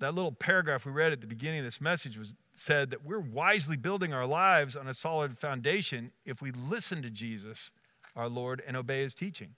that 0.00 0.14
little 0.14 0.32
paragraph 0.32 0.84
we 0.84 0.92
read 0.92 1.12
at 1.12 1.20
the 1.20 1.26
beginning 1.26 1.60
of 1.60 1.64
this 1.64 1.80
message 1.80 2.18
was 2.18 2.34
said 2.56 2.90
that 2.90 3.04
we're 3.04 3.20
wisely 3.20 3.76
building 3.76 4.12
our 4.12 4.26
lives 4.26 4.76
on 4.76 4.88
a 4.88 4.94
solid 4.94 5.38
foundation 5.38 6.10
if 6.24 6.42
we 6.42 6.50
listen 6.52 7.02
to 7.02 7.10
Jesus, 7.10 7.70
our 8.16 8.28
Lord, 8.28 8.62
and 8.66 8.76
obey 8.76 9.02
his 9.02 9.14
teaching. 9.14 9.54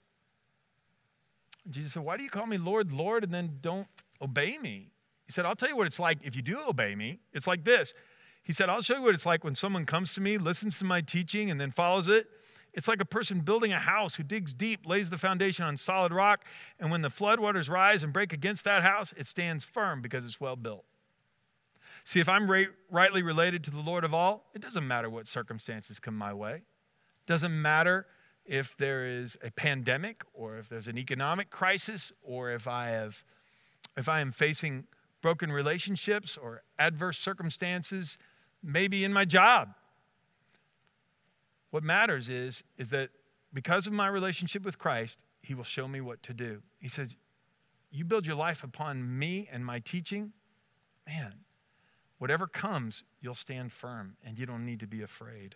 Jesus 1.69 1.93
said, 1.93 2.03
Why 2.03 2.17
do 2.17 2.23
you 2.23 2.29
call 2.29 2.45
me 2.45 2.57
Lord, 2.57 2.91
Lord, 2.91 3.23
and 3.23 3.33
then 3.33 3.57
don't 3.61 3.87
obey 4.21 4.57
me? 4.57 4.91
He 5.25 5.31
said, 5.31 5.45
I'll 5.45 5.55
tell 5.55 5.69
you 5.69 5.77
what 5.77 5.87
it's 5.87 5.99
like 5.99 6.19
if 6.23 6.35
you 6.35 6.41
do 6.41 6.59
obey 6.67 6.95
me. 6.95 7.19
It's 7.33 7.47
like 7.47 7.63
this. 7.63 7.93
He 8.43 8.53
said, 8.53 8.69
I'll 8.69 8.81
show 8.81 8.95
you 8.95 9.01
what 9.01 9.15
it's 9.15 9.25
like 9.25 9.43
when 9.43 9.55
someone 9.55 9.85
comes 9.85 10.13
to 10.15 10.21
me, 10.21 10.37
listens 10.37 10.77
to 10.79 10.85
my 10.85 11.01
teaching, 11.01 11.49
and 11.49 11.59
then 11.59 11.71
follows 11.71 12.07
it. 12.07 12.27
It's 12.73 12.87
like 12.87 12.99
a 12.99 13.05
person 13.05 13.39
building 13.39 13.71
a 13.71 13.79
house 13.79 14.15
who 14.15 14.23
digs 14.23 14.53
deep, 14.53 14.85
lays 14.85 15.09
the 15.09 15.17
foundation 15.17 15.63
on 15.63 15.77
solid 15.77 16.11
rock, 16.11 16.43
and 16.79 16.91
when 16.91 17.01
the 17.01 17.09
floodwaters 17.09 17.69
rise 17.69 18.03
and 18.03 18.11
break 18.11 18.33
against 18.33 18.65
that 18.65 18.81
house, 18.83 19.13
it 19.15 19.27
stands 19.27 19.63
firm 19.63 20.01
because 20.01 20.25
it's 20.25 20.41
well 20.41 20.55
built. 20.55 20.83
See, 22.03 22.19
if 22.19 22.27
I'm 22.27 22.49
right, 22.49 22.67
rightly 22.91 23.21
related 23.21 23.63
to 23.65 23.71
the 23.71 23.79
Lord 23.79 24.03
of 24.03 24.13
all, 24.13 24.49
it 24.53 24.61
doesn't 24.61 24.85
matter 24.85 25.09
what 25.09 25.27
circumstances 25.27 25.99
come 25.99 26.17
my 26.17 26.33
way. 26.33 26.55
It 26.55 27.27
doesn't 27.27 27.61
matter 27.61 28.07
if 28.45 28.75
there 28.75 29.05
is 29.05 29.37
a 29.41 29.51
pandemic 29.51 30.23
or 30.33 30.57
if 30.57 30.67
there's 30.67 30.87
an 30.87 30.97
economic 30.97 31.49
crisis 31.49 32.11
or 32.21 32.51
if 32.51 32.67
I 32.67 32.87
have 32.87 33.23
if 33.95 34.09
I 34.09 34.19
am 34.19 34.31
facing 34.31 34.85
broken 35.21 35.51
relationships 35.51 36.35
or 36.35 36.63
adverse 36.79 37.17
circumstances 37.17 38.17
maybe 38.63 39.03
in 39.03 39.13
my 39.13 39.25
job 39.25 39.69
what 41.73 41.83
matters 41.83 42.29
is, 42.29 42.63
is 42.77 42.91
that 42.91 43.09
because 43.51 43.87
of 43.87 43.93
my 43.93 44.07
relationship 44.07 44.63
with 44.63 44.77
Christ, 44.77 45.23
He 45.41 45.55
will 45.55 45.63
show 45.63 45.87
me 45.87 46.01
what 46.01 46.21
to 46.21 46.31
do. 46.31 46.61
He 46.77 46.87
says, 46.87 47.15
You 47.89 48.05
build 48.05 48.27
your 48.27 48.35
life 48.35 48.63
upon 48.63 49.17
me 49.17 49.49
and 49.51 49.65
my 49.65 49.79
teaching, 49.79 50.33
man, 51.07 51.33
whatever 52.19 52.45
comes, 52.45 53.03
you'll 53.21 53.33
stand 53.33 53.71
firm 53.71 54.15
and 54.23 54.37
you 54.37 54.45
don't 54.45 54.63
need 54.63 54.81
to 54.81 54.87
be 54.87 55.01
afraid. 55.01 55.55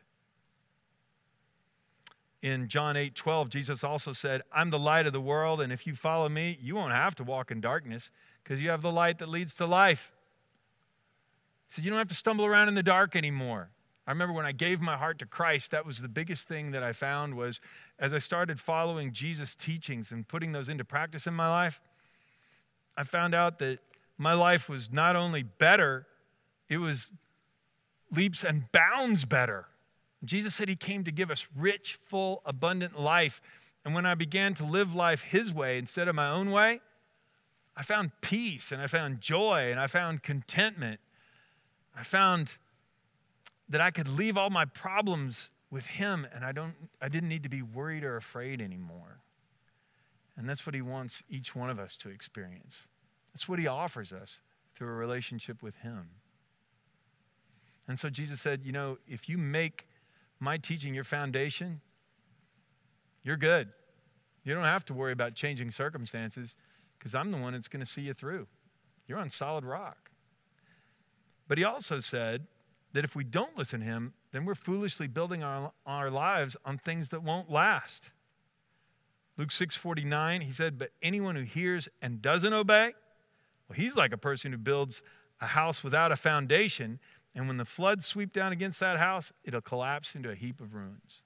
In 2.42 2.68
John 2.68 2.98
8 2.98 3.14
12, 3.14 3.50
Jesus 3.50 3.84
also 3.84 4.12
said, 4.12 4.42
I'm 4.52 4.72
the 4.72 4.80
light 4.80 5.06
of 5.06 5.14
the 5.14 5.22
world, 5.22 5.62
and 5.62 5.72
if 5.72 5.86
you 5.86 5.94
follow 5.94 6.30
me, 6.30 6.58
you 6.60 6.74
won't 6.74 6.94
have 6.94 7.14
to 7.18 7.24
walk 7.24 7.52
in 7.52 7.62
darkness 7.62 8.10
because 8.44 8.60
you 8.60 8.72
have 8.72 8.82
the 8.82 8.92
light 8.92 9.20
that 9.20 9.30
leads 9.30 9.54
to 9.56 9.68
life. 9.68 10.12
Said, 11.68 11.84
You 11.84 11.90
don't 11.90 12.00
have 12.00 12.08
to 12.10 12.16
stumble 12.16 12.46
around 12.46 12.70
in 12.70 12.76
the 12.76 12.84
dark 12.84 13.16
anymore. 13.16 13.70
I 14.08 14.12
remember 14.12 14.34
when 14.34 14.46
I 14.46 14.54
gave 14.54 14.80
my 14.80 14.96
heart 14.96 15.20
to 15.20 15.26
Christ, 15.26 15.72
that 15.72 15.86
was 15.86 16.00
the 16.00 16.08
biggest 16.08 16.48
thing 16.48 16.72
that 16.72 16.82
I 16.82 16.94
found 16.94 17.36
was 17.36 17.60
as 18.00 18.14
I 18.14 18.20
started 18.20 18.58
following 18.58 19.12
Jesus' 19.12 19.54
teachings 19.54 20.12
and 20.14 20.26
putting 20.26 20.54
those 20.54 20.70
into 20.70 20.86
practice 20.86 21.28
in 21.28 21.34
my 21.34 21.50
life, 21.50 21.82
I 22.96 23.04
found 23.04 23.36
out 23.36 23.60
that 23.60 23.80
my 24.18 24.34
life 24.34 24.70
was 24.70 24.92
not 24.92 25.18
only 25.18 25.44
better, 25.44 26.08
it 26.70 26.78
was 26.78 27.12
leaps 28.16 28.46
and 28.46 28.72
bounds 28.72 29.26
better. 29.26 29.66
Jesus 30.24 30.56
said 30.56 30.70
he 30.70 30.76
came 30.76 31.04
to 31.04 31.12
give 31.12 31.30
us 31.30 31.46
rich, 31.56 32.00
full, 32.06 32.42
abundant 32.46 33.00
life. 33.00 33.42
And 33.86 33.94
when 33.94 34.06
I 34.06 34.16
began 34.16 34.54
to 34.56 34.66
live 34.66 34.96
life 34.96 35.22
his 35.22 35.54
way 35.54 35.78
instead 35.78 36.08
of 36.08 36.16
my 36.16 36.30
own 36.30 36.52
way, 36.52 36.80
I 37.76 37.84
found 37.84 38.12
peace 38.22 38.72
and 38.72 38.82
I 38.82 38.88
found 38.88 39.22
joy 39.22 39.70
and 39.70 39.80
I 39.80 39.88
found 39.88 40.24
contentment. 40.24 41.00
I 41.98 42.04
found 42.04 42.52
that 43.70 43.82
I 43.82 43.92
could 43.92 44.08
leave 44.08 44.38
all 44.38 44.50
my 44.50 44.66
problems 44.66 45.50
with 45.72 45.86
him 45.86 46.28
and 46.34 46.46
I 46.46 46.52
don't 46.52 46.76
I 47.02 47.10
didn't 47.10 47.30
need 47.30 47.44
to 47.44 47.50
be 47.50 47.62
worried 47.62 48.04
or 48.04 48.18
afraid 48.18 48.62
anymore. 48.62 49.20
And 50.38 50.48
that's 50.48 50.66
what 50.66 50.76
he 50.76 50.82
wants 50.82 51.24
each 51.30 51.56
one 51.56 51.70
of 51.70 51.80
us 51.80 51.98
to 51.98 52.10
experience. 52.10 52.88
That's 53.34 53.50
what 53.50 53.60
he 53.60 53.68
offers 53.68 54.14
us 54.14 54.40
through 54.76 54.90
a 54.90 54.94
relationship 54.94 55.64
with 55.64 55.76
him. 55.78 56.08
And 57.88 57.98
so 58.00 58.10
Jesus 58.10 58.40
said, 58.40 58.62
you 58.64 58.72
know, 58.72 58.98
if 59.08 59.28
you 59.28 59.38
make 59.38 59.88
my 60.40 60.58
teaching 60.58 60.94
your 60.94 61.04
foundation, 61.04 61.82
you're 63.24 63.38
good. 63.38 63.70
You 64.44 64.54
don't 64.54 64.64
have 64.64 64.86
to 64.86 64.94
worry 64.94 65.12
about 65.12 65.34
changing 65.34 65.72
circumstances 65.72 66.56
because 66.98 67.16
I'm 67.16 67.32
the 67.32 67.38
one 67.38 67.54
that's 67.54 67.68
going 67.68 67.84
to 67.84 67.92
see 67.92 68.02
you 68.02 68.14
through. 68.14 68.48
You're 69.08 69.18
on 69.18 69.30
solid 69.30 69.66
rock. 69.66 70.12
But 71.48 71.58
he 71.58 71.64
also 71.64 72.00
said, 72.00 72.48
that 72.94 73.04
if 73.04 73.16
we 73.16 73.24
don't 73.24 73.56
listen 73.58 73.82
to 73.82 73.86
him, 73.86 74.14
then 74.32 74.46
we're 74.46 74.56
foolishly 74.56 75.08
building 75.08 75.44
our, 75.44 75.72
our 75.86 76.10
lives 76.10 76.58
on 76.66 76.78
things 76.78 77.10
that 77.10 77.22
won't 77.22 77.48
last. 77.48 78.12
Luke 79.38 79.50
6:49, 79.50 80.42
he 80.42 80.52
said, 80.52 80.80
"But 80.80 80.92
anyone 81.02 81.36
who 81.36 81.44
hears 81.44 81.88
and 82.02 82.22
doesn't 82.22 82.54
obey, 82.54 82.94
well, 83.68 83.76
he's 83.76 83.96
like 83.96 84.14
a 84.14 84.18
person 84.18 84.52
who 84.52 84.58
builds 84.58 85.04
a 85.42 85.46
house 85.46 85.84
without 85.84 86.12
a 86.12 86.16
foundation, 86.16 87.00
and 87.36 87.48
when 87.48 87.58
the 87.58 87.66
floods 87.66 88.08
sweep 88.08 88.34
down 88.34 88.52
against 88.52 88.80
that 88.80 88.98
house, 88.98 89.32
it'll 89.44 89.62
collapse 89.62 90.16
into 90.16 90.32
a 90.32 90.36
heap 90.36 90.60
of 90.60 90.74
ruins." 90.74 91.22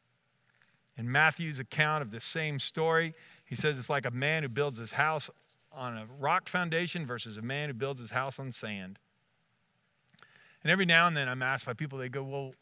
In 0.98 1.10
Matthew's 1.10 1.60
account 1.60 2.01
of 2.01 2.12
the 2.12 2.20
same 2.20 2.60
story, 2.60 3.13
he 3.46 3.56
says 3.56 3.80
it's 3.80 3.90
like 3.90 4.06
a 4.06 4.12
man 4.12 4.44
who 4.44 4.50
builds 4.50 4.78
his 4.78 4.92
house 4.92 5.30
on 5.72 5.98
a 5.98 6.06
rock 6.20 6.50
foundation 6.50 7.06
versus 7.06 7.38
a 7.38 7.42
man 7.42 7.70
who 7.70 7.74
builds 7.74 8.01
his 8.01 8.12
house 8.12 8.40
on 8.40 8.51
sand. 8.51 9.00
And 10.63 10.72
every 10.72 10.86
now 10.86 11.08
and 11.08 11.15
then 11.15 11.27
I'm 11.27 11.41
asked 11.41 11.65
by 11.65 11.74
people, 11.74 11.98
they 11.98 12.10
go, 12.10 12.24
well, 12.24 12.53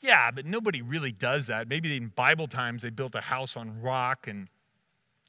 yeah, 0.00 0.30
but 0.30 0.46
nobody 0.46 0.82
really 0.82 1.12
does 1.12 1.46
that. 1.48 1.68
Maybe 1.68 1.96
in 1.96 2.08
Bible 2.08 2.46
times 2.46 2.82
they 2.82 2.90
built 2.90 3.14
a 3.14 3.20
house 3.20 3.56
on 3.56 3.80
rock, 3.80 4.28
and 4.28 4.48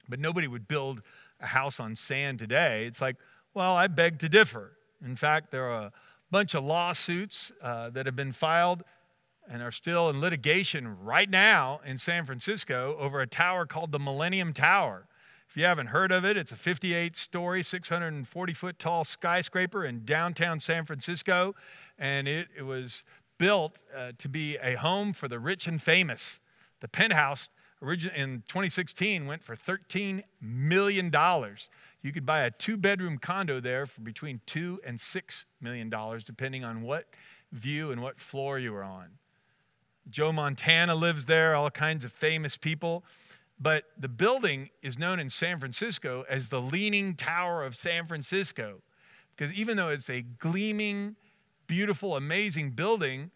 but 0.07 0.19
nobody 0.19 0.47
would 0.47 0.67
build 0.67 1.01
a 1.39 1.47
house 1.47 1.79
on 1.79 1.95
sand 1.95 2.39
today. 2.39 2.85
It's 2.85 3.01
like, 3.01 3.15
well, 3.53 3.75
I 3.75 3.87
beg 3.87 4.19
to 4.19 4.29
differ. 4.29 4.73
In 5.03 5.15
fact, 5.15 5.51
there 5.51 5.65
are 5.65 5.85
a 5.85 5.91
bunch 6.29 6.53
of 6.53 6.63
lawsuits 6.63 7.51
uh, 7.61 7.89
that 7.91 8.05
have 8.05 8.15
been 8.15 8.31
filed 8.31 8.83
and 9.49 9.63
are 9.63 9.71
still 9.71 10.09
in 10.09 10.21
litigation 10.21 10.99
right 11.03 11.29
now 11.29 11.81
in 11.85 11.97
San 11.97 12.25
Francisco 12.25 12.95
over 12.99 13.21
a 13.21 13.27
tower 13.27 13.65
called 13.65 13.91
the 13.91 13.99
Millennium 13.99 14.53
Tower. 14.53 15.07
If 15.49 15.57
you 15.57 15.65
haven't 15.65 15.87
heard 15.87 16.11
of 16.11 16.25
it, 16.25 16.37
it's 16.37 16.51
a 16.51 16.55
58 16.55 17.15
story, 17.15 17.63
640 17.63 18.53
foot 18.53 18.77
tall 18.77 19.03
skyscraper 19.03 19.85
in 19.85 20.05
downtown 20.05 20.59
San 20.59 20.85
Francisco. 20.85 21.55
And 21.99 22.27
it, 22.27 22.47
it 22.57 22.63
was 22.63 23.03
built 23.37 23.77
uh, 23.95 24.13
to 24.17 24.27
be 24.27 24.57
a 24.57 24.75
home 24.75 25.13
for 25.13 25.27
the 25.27 25.39
rich 25.39 25.67
and 25.67 25.81
famous. 25.81 26.39
The 26.79 26.87
penthouse 26.87 27.49
originally 27.81 28.19
in 28.19 28.43
2016 28.47 29.25
went 29.25 29.43
for 29.43 29.55
$13 29.55 30.23
million. 30.41 31.11
You 32.01 32.13
could 32.13 32.25
buy 32.25 32.41
a 32.41 32.51
two 32.51 32.77
bedroom 32.77 33.17
condo 33.17 33.59
there 33.59 33.85
for 33.85 34.01
between 34.01 34.41
two 34.45 34.79
and 34.85 34.99
six 34.99 35.45
million 35.61 35.89
dollars, 35.89 36.23
depending 36.23 36.63
on 36.63 36.81
what 36.81 37.05
view 37.51 37.91
and 37.91 38.01
what 38.01 38.19
floor 38.19 38.59
you 38.59 38.71
were 38.71 38.83
on. 38.83 39.07
Joe 40.09 40.31
Montana 40.31 40.95
lives 40.95 41.25
there, 41.25 41.55
all 41.55 41.69
kinds 41.69 42.03
of 42.03 42.11
famous 42.11 42.57
people. 42.57 43.03
But 43.59 43.83
the 43.97 44.07
building 44.07 44.69
is 44.81 44.97
known 44.97 45.19
in 45.19 45.29
San 45.29 45.59
Francisco 45.59 46.23
as 46.29 46.47
the 46.47 46.61
Leaning 46.61 47.15
Tower 47.15 47.65
of 47.65 47.75
San 47.75 48.07
Francisco. 48.07 48.81
Because 49.35 49.53
even 49.53 49.75
though 49.75 49.89
it's 49.89 50.09
a 50.09 50.21
gleaming, 50.21 51.15
beautiful, 51.69 52.17
amazing 52.17 52.71
building, 52.71 53.31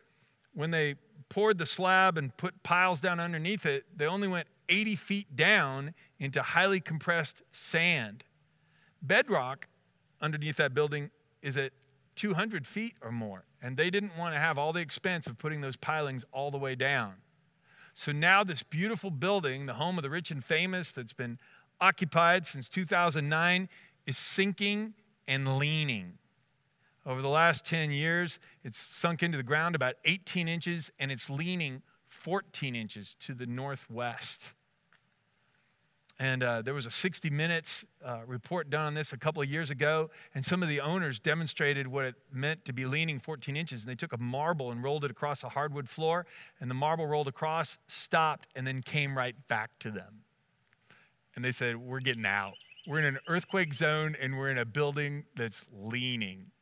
when 0.53 0.71
they 0.71 0.95
poured 1.29 1.57
the 1.57 1.65
slab 1.65 2.17
and 2.17 2.35
put 2.35 2.61
piles 2.63 2.99
down 2.99 3.19
underneath 3.19 3.65
it, 3.65 3.85
they 3.95 4.05
only 4.05 4.27
went 4.27 4.47
80 4.67 4.95
feet 4.97 5.35
down 5.35 5.93
into 6.19 6.41
highly 6.41 6.81
compressed 6.81 7.43
sand. 7.53 8.23
Bedrock 9.01 9.67
underneath 10.19 10.57
that 10.57 10.73
building 10.73 11.11
is 11.41 11.57
at 11.57 11.71
200 12.15 12.65
feet 12.65 12.95
or 13.01 13.11
more, 13.11 13.45
and 13.61 13.77
they 13.77 13.89
didn't 13.89 14.17
want 14.17 14.33
to 14.33 14.39
have 14.39 14.57
all 14.57 14.73
the 14.73 14.81
expense 14.81 15.27
of 15.27 15.37
putting 15.37 15.61
those 15.61 15.75
pilings 15.77 16.25
all 16.31 16.51
the 16.51 16.57
way 16.57 16.75
down. 16.75 17.13
So 17.93 18.11
now, 18.11 18.43
this 18.43 18.63
beautiful 18.63 19.11
building, 19.11 19.67
the 19.67 19.73
home 19.73 19.99
of 19.99 20.03
the 20.03 20.09
rich 20.09 20.31
and 20.31 20.43
famous 20.43 20.91
that's 20.91 21.13
been 21.13 21.37
occupied 21.79 22.47
since 22.47 22.67
2009, 22.67 23.69
is 24.07 24.17
sinking 24.17 24.95
and 25.27 25.57
leaning. 25.57 26.13
Over 27.05 27.21
the 27.21 27.29
last 27.29 27.65
10 27.65 27.91
years, 27.91 28.39
it's 28.63 28.79
sunk 28.79 29.23
into 29.23 29.37
the 29.37 29.43
ground 29.43 29.75
about 29.75 29.95
18 30.05 30.47
inches 30.47 30.89
and 30.99 31.11
it's 31.11 31.29
leaning 31.29 31.81
14 32.07 32.75
inches 32.75 33.15
to 33.21 33.33
the 33.33 33.45
northwest. 33.45 34.53
And 36.19 36.43
uh, 36.43 36.61
there 36.61 36.73
was 36.73 36.85
a 36.85 36.91
60 36.91 37.29
Minutes 37.31 37.83
uh, 38.05 38.19
report 38.25 38.69
done 38.69 38.85
on 38.85 38.93
this 38.93 39.13
a 39.13 39.17
couple 39.17 39.41
of 39.41 39.49
years 39.49 39.71
ago, 39.71 40.09
and 40.35 40.45
some 40.45 40.61
of 40.61 40.69
the 40.69 40.79
owners 40.79 41.19
demonstrated 41.19 41.87
what 41.87 42.05
it 42.05 42.15
meant 42.31 42.63
to 42.65 42.73
be 42.73 42.85
leaning 42.85 43.19
14 43.19 43.57
inches. 43.57 43.81
And 43.81 43.89
they 43.89 43.95
took 43.95 44.13
a 44.13 44.17
marble 44.17 44.71
and 44.71 44.83
rolled 44.83 45.03
it 45.03 45.11
across 45.11 45.43
a 45.43 45.49
hardwood 45.49 45.89
floor, 45.89 46.25
and 46.61 46.69
the 46.69 46.75
marble 46.75 47.07
rolled 47.07 47.27
across, 47.27 47.77
stopped, 47.87 48.47
and 48.55 48.65
then 48.65 48.81
came 48.81 49.17
right 49.17 49.35
back 49.47 49.71
to 49.79 49.91
them. 49.91 50.21
And 51.35 51.43
they 51.43 51.51
said, 51.51 51.75
We're 51.75 51.99
getting 51.99 52.27
out. 52.27 52.53
We're 52.87 52.99
in 52.99 53.05
an 53.05 53.19
earthquake 53.27 53.73
zone, 53.73 54.15
and 54.21 54.37
we're 54.37 54.49
in 54.49 54.59
a 54.59 54.65
building 54.65 55.25
that's 55.35 55.65
leaning. 55.73 56.52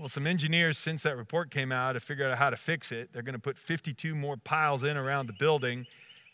Well, 0.00 0.08
some 0.08 0.26
engineers, 0.26 0.78
since 0.78 1.02
that 1.02 1.18
report 1.18 1.50
came 1.50 1.70
out, 1.70 1.94
have 1.94 2.02
figured 2.02 2.30
out 2.30 2.38
how 2.38 2.48
to 2.48 2.56
fix 2.56 2.90
it. 2.90 3.12
They're 3.12 3.20
going 3.20 3.34
to 3.34 3.38
put 3.38 3.58
52 3.58 4.14
more 4.14 4.38
piles 4.38 4.82
in 4.82 4.96
around 4.96 5.26
the 5.26 5.34
building, 5.34 5.86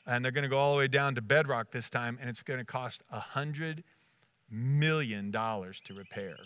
and 0.06 0.24
they're 0.24 0.30
going 0.30 0.44
to 0.44 0.48
go 0.48 0.56
all 0.56 0.74
the 0.74 0.78
way 0.78 0.86
down 0.86 1.16
to 1.16 1.20
bedrock 1.20 1.72
this 1.72 1.90
time, 1.90 2.16
and 2.20 2.30
it's 2.30 2.42
going 2.42 2.60
to 2.60 2.64
cost 2.64 3.02
$100 3.12 3.82
million 4.48 5.32
to 5.32 5.94
repair. 5.96 6.36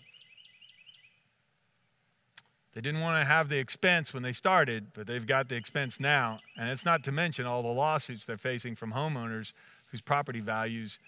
They 2.73 2.81
didn't 2.81 3.03
want 3.03 3.21
to 3.21 3.27
have 3.27 3.51
the 3.51 3.59
expense 3.59 4.15
when 4.15 4.23
they 4.23 4.33
started, 4.33 4.87
but 4.95 5.07
they've 5.07 5.27
got 5.27 5.51
the 5.51 5.57
expense 5.57 6.01
now. 6.01 6.41
And 6.57 6.71
it's 6.71 6.87
not 6.87 7.05
to 7.05 7.13
mention 7.13 7.45
all 7.45 7.63
the 7.63 7.69
lawsuits 7.69 8.25
they're 8.25 8.39
facing 8.39 8.77
from 8.77 8.95
homeowners 8.95 9.53
whose 9.91 10.01
property 10.01 10.41
values 10.41 10.99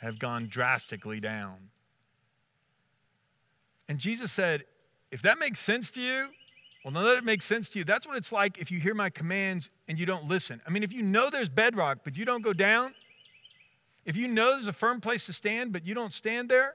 have 0.00 0.18
gone 0.18 0.48
drastically 0.48 1.20
down. 1.20 1.58
And 3.88 4.00
Jesus 4.00 4.32
said, 4.32 4.64
if 5.10 5.22
that 5.22 5.38
makes 5.38 5.58
sense 5.58 5.90
to 5.92 6.00
you, 6.00 6.28
well, 6.84 6.92
now 6.92 7.02
that 7.02 7.18
it 7.18 7.24
makes 7.24 7.44
sense 7.44 7.68
to 7.70 7.78
you, 7.78 7.84
that's 7.84 8.06
what 8.06 8.16
it's 8.16 8.32
like 8.32 8.58
if 8.58 8.70
you 8.70 8.80
hear 8.80 8.94
my 8.94 9.10
commands 9.10 9.70
and 9.88 9.98
you 9.98 10.06
don't 10.06 10.26
listen. 10.26 10.62
I 10.66 10.70
mean, 10.70 10.82
if 10.82 10.92
you 10.92 11.02
know 11.02 11.28
there's 11.28 11.50
bedrock, 11.50 11.98
but 12.04 12.16
you 12.16 12.24
don't 12.24 12.42
go 12.42 12.52
down, 12.52 12.94
if 14.06 14.16
you 14.16 14.28
know 14.28 14.52
there's 14.52 14.66
a 14.66 14.72
firm 14.72 15.00
place 15.00 15.26
to 15.26 15.32
stand, 15.32 15.72
but 15.72 15.86
you 15.86 15.94
don't 15.94 16.12
stand 16.12 16.48
there, 16.48 16.74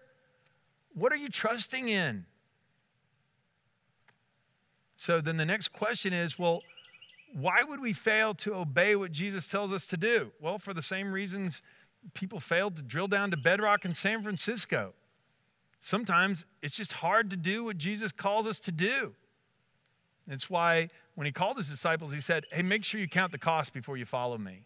what 0.94 1.12
are 1.12 1.18
you 1.18 1.28
trusting 1.28 1.90
in? 1.90 2.26
So 4.96 5.22
then 5.22 5.38
the 5.38 5.46
next 5.46 5.70
question 5.70 6.14
is 6.14 6.38
well, 6.38 6.62
why 7.34 7.64
would 7.64 7.82
we 7.82 7.92
fail 7.92 8.34
to 8.36 8.56
obey 8.56 8.96
what 8.96 9.12
Jesus 9.12 9.48
tells 9.48 9.74
us 9.74 9.88
to 9.88 9.98
do? 9.98 10.32
Well, 10.40 10.58
for 10.58 10.74
the 10.74 10.82
same 10.82 11.12
reasons 11.12 11.62
people 12.14 12.40
failed 12.40 12.76
to 12.76 12.82
drill 12.82 13.08
down 13.08 13.32
to 13.32 13.38
bedrock 13.38 13.84
in 13.84 13.94
San 13.94 14.22
Francisco. 14.22 14.94
Sometimes 15.86 16.48
it's 16.64 16.76
just 16.76 16.92
hard 16.92 17.30
to 17.30 17.36
do 17.36 17.64
what 17.64 17.78
Jesus 17.78 18.12
calls 18.12 18.48
us 18.48 18.60
to 18.62 18.72
do. 18.72 19.14
It's 20.28 20.50
why 20.50 20.90
when 21.14 21.26
he 21.26 21.32
called 21.32 21.58
his 21.58 21.70
disciples, 21.70 22.12
he 22.12 22.20
said, 22.20 22.46
Hey, 22.52 22.64
make 22.64 22.84
sure 22.84 23.00
you 23.00 23.08
count 23.08 23.32
the 23.32 23.38
cost 23.38 23.72
before 23.72 23.96
you 23.96 24.04
follow 24.04 24.40
me. 24.40 24.66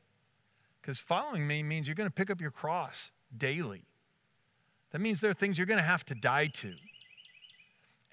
Because 0.82 0.97
following 0.97 1.45
me 1.45 1.62
means 1.62 1.89
you're 1.89 1.95
going 1.95 2.08
to 2.08 2.13
pick 2.13 2.29
up 2.29 2.39
your 2.39 2.51
cross 2.51 3.12
daily. 3.38 3.84
That 4.91 5.01
means 5.01 5.19
there 5.19 5.29
are 5.29 5.34
things 5.34 5.58
you're 5.58 5.67
going 5.67 5.75
to 5.75 5.84
have 5.84 6.05
to 6.05 6.15
die 6.15 6.47
to. 6.47 6.73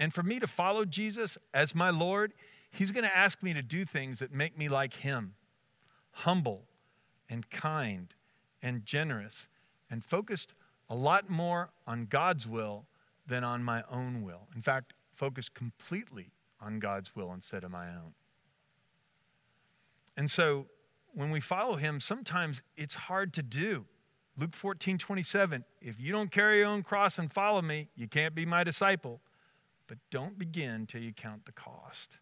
And 0.01 0.13
for 0.13 0.25
me 0.25 0.41
to 0.41 0.49
follow 0.49 0.85
Jesus 0.85 1.39
as 1.55 1.77
my 1.77 1.91
Lord, 1.91 2.33
he's 2.71 2.91
going 2.91 3.05
to 3.05 3.17
ask 3.17 3.41
me 3.41 3.55
to 3.55 3.63
do 3.63 3.85
things 3.85 4.19
that 4.19 4.33
make 4.33 4.59
me 4.59 4.69
like 4.69 4.93
him 4.93 5.35
humble 6.11 6.65
and 7.31 7.49
kind 7.51 8.13
and 8.65 8.85
generous 8.85 9.47
and 9.93 10.05
focused 10.05 10.55
a 10.91 10.97
lot 10.97 11.31
more 11.31 11.71
on 11.87 12.07
God's 12.07 12.49
will 12.49 12.85
than 13.27 13.45
on 13.45 13.63
my 13.63 13.83
own 13.91 14.23
will. 14.23 14.49
In 14.55 14.63
fact, 14.63 14.93
focus 15.15 15.49
completely 15.49 16.31
on 16.61 16.79
God's 16.79 17.15
will 17.15 17.33
instead 17.33 17.65
of 17.65 17.71
my 17.71 17.89
own. 17.89 18.15
And 20.17 20.31
so 20.31 20.67
when 21.15 21.31
we 21.31 21.41
follow 21.41 21.77
him, 21.77 22.01
sometimes 22.01 22.63
it's 22.77 22.95
hard 22.95 23.33
to 23.35 23.43
do. 23.43 23.85
Luke 24.39 24.55
14, 24.55 24.99
27, 24.99 25.65
if 25.81 25.99
you 25.99 26.13
don't 26.13 26.31
carry 26.31 26.59
your 26.59 26.67
own 26.67 26.83
cross 26.83 27.19
and 27.19 27.33
follow 27.33 27.63
me, 27.63 27.89
you 27.97 28.07
can't 28.07 28.35
be 28.35 28.45
my 28.45 28.65
disciple. 28.65 29.21
But 29.87 29.99
don't 30.11 30.39
begin 30.39 30.87
till 30.87 31.01
you 31.01 31.13
count 31.13 31.47
the 31.47 31.53
cost. 31.53 32.19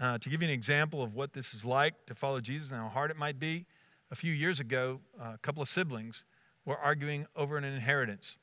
Uh, 0.00 0.18
to 0.18 0.28
give 0.28 0.42
you 0.42 0.48
an 0.48 0.54
example 0.54 1.02
of 1.02 1.14
what 1.14 1.32
this 1.32 1.54
is 1.54 1.64
like 1.64 1.94
to 2.06 2.14
follow 2.14 2.40
Jesus 2.40 2.72
and 2.72 2.80
how 2.80 2.88
hard 2.88 3.10
it 3.10 3.16
might 3.16 3.38
be, 3.38 3.66
a 4.10 4.14
few 4.14 4.32
years 4.32 4.60
ago, 4.60 5.00
a 5.20 5.38
couple 5.38 5.62
of 5.62 5.68
siblings 5.68 6.24
were 6.64 6.78
arguing 6.78 7.26
over 7.36 7.56
an 7.56 7.64
inheritance. 7.64 8.36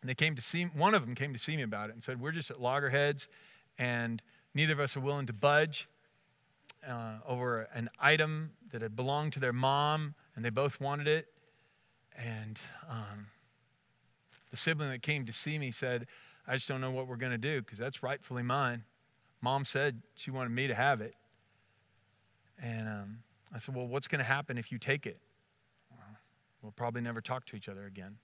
And 0.00 0.08
they 0.08 0.14
came 0.14 0.34
to 0.36 0.42
see, 0.42 0.64
one 0.64 0.94
of 0.94 1.04
them 1.04 1.14
came 1.14 1.32
to 1.32 1.38
see 1.38 1.56
me 1.56 1.62
about 1.62 1.90
it 1.90 1.94
and 1.94 2.02
said, 2.02 2.20
We're 2.20 2.32
just 2.32 2.50
at 2.50 2.60
loggerheads, 2.60 3.28
and 3.78 4.22
neither 4.54 4.72
of 4.72 4.80
us 4.80 4.96
are 4.96 5.00
willing 5.00 5.26
to 5.26 5.32
budge 5.32 5.88
uh, 6.86 7.18
over 7.26 7.68
an 7.74 7.90
item 8.00 8.52
that 8.72 8.82
had 8.82 8.96
belonged 8.96 9.32
to 9.34 9.40
their 9.40 9.52
mom, 9.52 10.14
and 10.34 10.44
they 10.44 10.50
both 10.50 10.80
wanted 10.80 11.06
it. 11.06 11.26
And 12.16 12.58
um, 12.88 13.26
the 14.50 14.56
sibling 14.56 14.90
that 14.90 15.02
came 15.02 15.26
to 15.26 15.32
see 15.32 15.58
me 15.58 15.70
said, 15.70 16.06
I 16.46 16.54
just 16.54 16.68
don't 16.68 16.80
know 16.80 16.90
what 16.90 17.06
we're 17.06 17.16
going 17.16 17.32
to 17.32 17.38
do 17.38 17.60
because 17.60 17.78
that's 17.78 18.02
rightfully 18.02 18.42
mine. 18.42 18.84
Mom 19.42 19.64
said 19.64 20.02
she 20.14 20.30
wanted 20.30 20.50
me 20.50 20.66
to 20.66 20.74
have 20.74 21.00
it. 21.00 21.14
And 22.62 22.88
um, 22.88 23.18
I 23.54 23.58
said, 23.58 23.74
Well, 23.74 23.86
what's 23.86 24.08
going 24.08 24.18
to 24.18 24.24
happen 24.24 24.58
if 24.58 24.72
you 24.72 24.78
take 24.78 25.06
it? 25.06 25.20
We'll 26.62 26.72
probably 26.72 27.00
never 27.00 27.20
talk 27.20 27.46
to 27.46 27.56
each 27.56 27.68
other 27.68 27.86
again. 27.86 28.16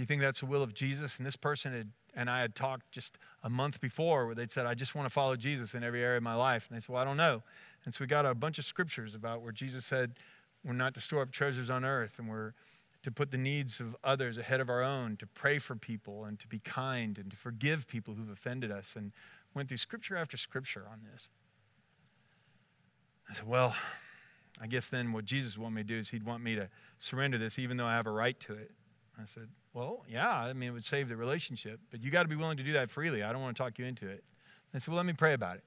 You 0.00 0.06
think 0.06 0.22
that's 0.22 0.40
the 0.40 0.46
will 0.46 0.62
of 0.62 0.72
Jesus? 0.72 1.18
And 1.18 1.26
this 1.26 1.36
person 1.36 1.74
had, 1.74 1.90
and 2.14 2.30
I 2.30 2.40
had 2.40 2.54
talked 2.54 2.90
just 2.90 3.18
a 3.42 3.50
month 3.50 3.82
before 3.82 4.24
where 4.24 4.34
they'd 4.34 4.50
said, 4.50 4.64
I 4.64 4.72
just 4.72 4.94
want 4.94 5.04
to 5.04 5.12
follow 5.12 5.36
Jesus 5.36 5.74
in 5.74 5.84
every 5.84 6.02
area 6.02 6.16
of 6.16 6.22
my 6.22 6.34
life. 6.34 6.66
And 6.68 6.76
they 6.76 6.80
said, 6.80 6.88
Well, 6.88 7.02
I 7.02 7.04
don't 7.04 7.18
know. 7.18 7.42
And 7.84 7.92
so 7.92 7.98
we 8.00 8.06
got 8.06 8.24
a 8.24 8.34
bunch 8.34 8.58
of 8.58 8.64
scriptures 8.64 9.14
about 9.14 9.42
where 9.42 9.52
Jesus 9.52 9.84
said, 9.84 10.14
We're 10.64 10.72
not 10.72 10.94
to 10.94 11.02
store 11.02 11.20
up 11.20 11.32
treasures 11.32 11.68
on 11.68 11.84
earth, 11.84 12.12
and 12.16 12.30
we're 12.30 12.54
to 13.02 13.12
put 13.12 13.30
the 13.30 13.36
needs 13.36 13.78
of 13.78 13.94
others 14.02 14.38
ahead 14.38 14.60
of 14.60 14.70
our 14.70 14.82
own, 14.82 15.18
to 15.18 15.26
pray 15.26 15.58
for 15.58 15.76
people, 15.76 16.24
and 16.24 16.38
to 16.40 16.48
be 16.48 16.60
kind, 16.60 17.18
and 17.18 17.30
to 17.30 17.36
forgive 17.36 17.86
people 17.86 18.14
who've 18.14 18.30
offended 18.30 18.72
us. 18.72 18.94
And 18.96 19.12
went 19.52 19.68
through 19.68 19.78
scripture 19.78 20.16
after 20.16 20.38
scripture 20.38 20.86
on 20.90 21.00
this. 21.12 21.28
I 23.28 23.34
said, 23.34 23.46
Well, 23.46 23.76
I 24.62 24.66
guess 24.66 24.88
then 24.88 25.12
what 25.12 25.26
Jesus 25.26 25.58
would 25.58 25.62
want 25.62 25.74
me 25.74 25.82
to 25.82 25.88
do 25.88 25.98
is 25.98 26.08
he'd 26.08 26.24
want 26.24 26.42
me 26.42 26.54
to 26.54 26.70
surrender 27.00 27.36
this, 27.36 27.58
even 27.58 27.76
though 27.76 27.86
I 27.86 27.96
have 27.96 28.06
a 28.06 28.12
right 28.12 28.40
to 28.40 28.54
it. 28.54 28.70
I 29.20 29.26
said, 29.26 29.48
Well, 29.72 30.04
yeah, 30.08 30.30
I 30.30 30.52
mean, 30.52 30.70
it 30.70 30.72
would 30.72 30.84
save 30.84 31.08
the 31.08 31.16
relationship, 31.16 31.80
but 31.90 32.02
you 32.02 32.10
got 32.10 32.22
to 32.22 32.28
be 32.28 32.36
willing 32.36 32.56
to 32.56 32.62
do 32.62 32.72
that 32.74 32.90
freely. 32.90 33.22
I 33.22 33.32
don't 33.32 33.42
want 33.42 33.56
to 33.56 33.62
talk 33.62 33.78
you 33.78 33.84
into 33.84 34.08
it. 34.08 34.24
They 34.72 34.78
said, 34.78 34.88
Well, 34.88 34.96
let 34.96 35.06
me 35.06 35.12
pray 35.12 35.34
about 35.34 35.56
it. 35.56 35.64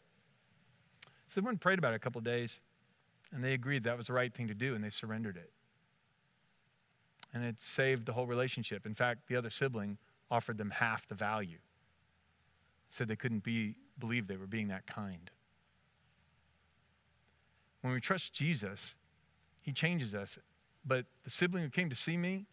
So 1.27 1.41
they 1.41 1.45
went 1.45 1.55
and 1.55 1.61
prayed 1.61 1.79
about 1.79 1.93
it 1.93 1.97
a 1.97 1.99
couple 1.99 2.21
days, 2.21 2.59
and 3.31 3.43
they 3.43 3.53
agreed 3.53 3.83
that 3.83 3.97
was 3.97 4.07
the 4.07 4.13
right 4.13 4.33
thing 4.33 4.47
to 4.47 4.53
do, 4.53 4.75
and 4.75 4.83
they 4.83 4.89
surrendered 4.89 5.37
it. 5.37 5.51
And 7.33 7.43
it 7.43 7.59
saved 7.59 8.05
the 8.05 8.13
whole 8.13 8.27
relationship. 8.27 8.85
In 8.85 8.93
fact, 8.93 9.27
the 9.27 9.35
other 9.35 9.49
sibling 9.49 9.97
offered 10.29 10.57
them 10.57 10.69
half 10.69 11.07
the 11.07 11.15
value. 11.15 11.57
Said 12.89 13.07
they 13.07 13.15
couldn't 13.15 13.43
be, 13.43 13.75
believe 13.99 14.27
they 14.27 14.37
were 14.37 14.45
being 14.45 14.67
that 14.67 14.85
kind. 14.85 15.31
When 17.81 17.91
we 17.91 17.99
trust 17.99 18.33
Jesus, 18.33 18.95
he 19.61 19.71
changes 19.71 20.13
us. 20.13 20.37
But 20.85 21.05
the 21.23 21.31
sibling 21.31 21.63
who 21.63 21.69
came 21.69 21.89
to 21.89 21.95
see 21.95 22.17
me 22.17 22.45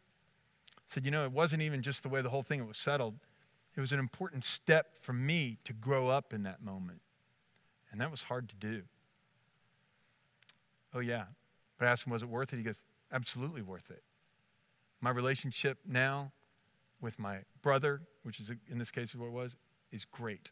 said, 0.91 1.05
you 1.05 1.11
know, 1.11 1.25
it 1.25 1.33
wasn't 1.33 1.63
even 1.63 1.83
just 1.83 2.03
the 2.03 2.09
way 2.09 2.21
the 2.21 2.29
whole 2.29 2.43
thing 2.43 2.67
was 2.67 2.77
settled. 2.77 3.15
It 3.77 3.81
was 3.81 3.93
an 3.93 4.01
important 4.01 4.45
step 4.45 4.97
for 5.03 5.13
me 5.13 5.59
to 5.65 5.73
grow 5.73 6.09
up 6.09 6.35
in 6.35 6.43
that 6.43 6.63
moment. 6.63 7.01
And 7.93 8.01
that 8.01 8.11
was 8.11 8.23
hard 8.23 8.49
to 8.49 8.57
do. 8.57 8.83
Oh, 10.93 10.99
yeah. 10.99 11.25
But 11.79 11.87
I 11.87 11.93
asked 11.93 12.07
him, 12.07 12.13
was 12.13 12.23
it 12.23 12.29
worth 12.29 12.53
it? 12.53 12.57
He 12.57 12.63
goes, 12.65 12.75
absolutely 13.13 13.63
worth 13.63 13.89
it. 13.91 14.03
My 15.01 15.11
relationship 15.11 15.79
now 15.87 16.33
with 17.01 17.19
my 17.19 17.39
brother, 17.63 18.03
which 18.25 18.41
is 18.41 18.51
in 18.69 18.79
this 18.79 18.91
case 18.91 19.15
what 19.15 19.27
it 19.27 19.33
was, 19.33 19.55
is 19.93 20.05
great. 20.05 20.51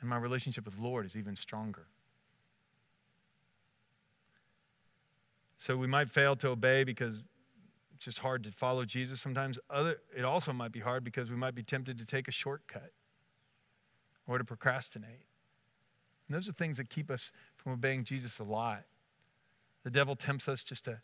And 0.00 0.10
my 0.10 0.16
relationship 0.16 0.64
with 0.64 0.76
Lord 0.78 1.06
is 1.06 1.16
even 1.16 1.36
stronger. 1.36 1.86
So 5.58 5.76
we 5.76 5.86
might 5.86 6.10
fail 6.10 6.34
to 6.36 6.48
obey 6.48 6.82
because 6.82 7.22
it's 8.02 8.16
just 8.16 8.18
hard 8.18 8.42
to 8.42 8.50
follow 8.50 8.84
Jesus 8.84 9.20
sometimes. 9.20 9.60
Other, 9.70 9.98
it 10.16 10.24
also 10.24 10.52
might 10.52 10.72
be 10.72 10.80
hard 10.80 11.04
because 11.04 11.30
we 11.30 11.36
might 11.36 11.54
be 11.54 11.62
tempted 11.62 11.98
to 11.98 12.04
take 12.04 12.26
a 12.26 12.32
shortcut 12.32 12.90
or 14.26 14.38
to 14.38 14.44
procrastinate. 14.44 15.24
And 16.26 16.36
those 16.36 16.48
are 16.48 16.52
things 16.52 16.78
that 16.78 16.90
keep 16.90 17.12
us 17.12 17.30
from 17.54 17.74
obeying 17.74 18.02
Jesus 18.02 18.40
a 18.40 18.42
lot. 18.42 18.82
The 19.84 19.90
devil 19.90 20.16
tempts 20.16 20.48
us 20.48 20.64
just 20.64 20.86
to, 20.86 21.00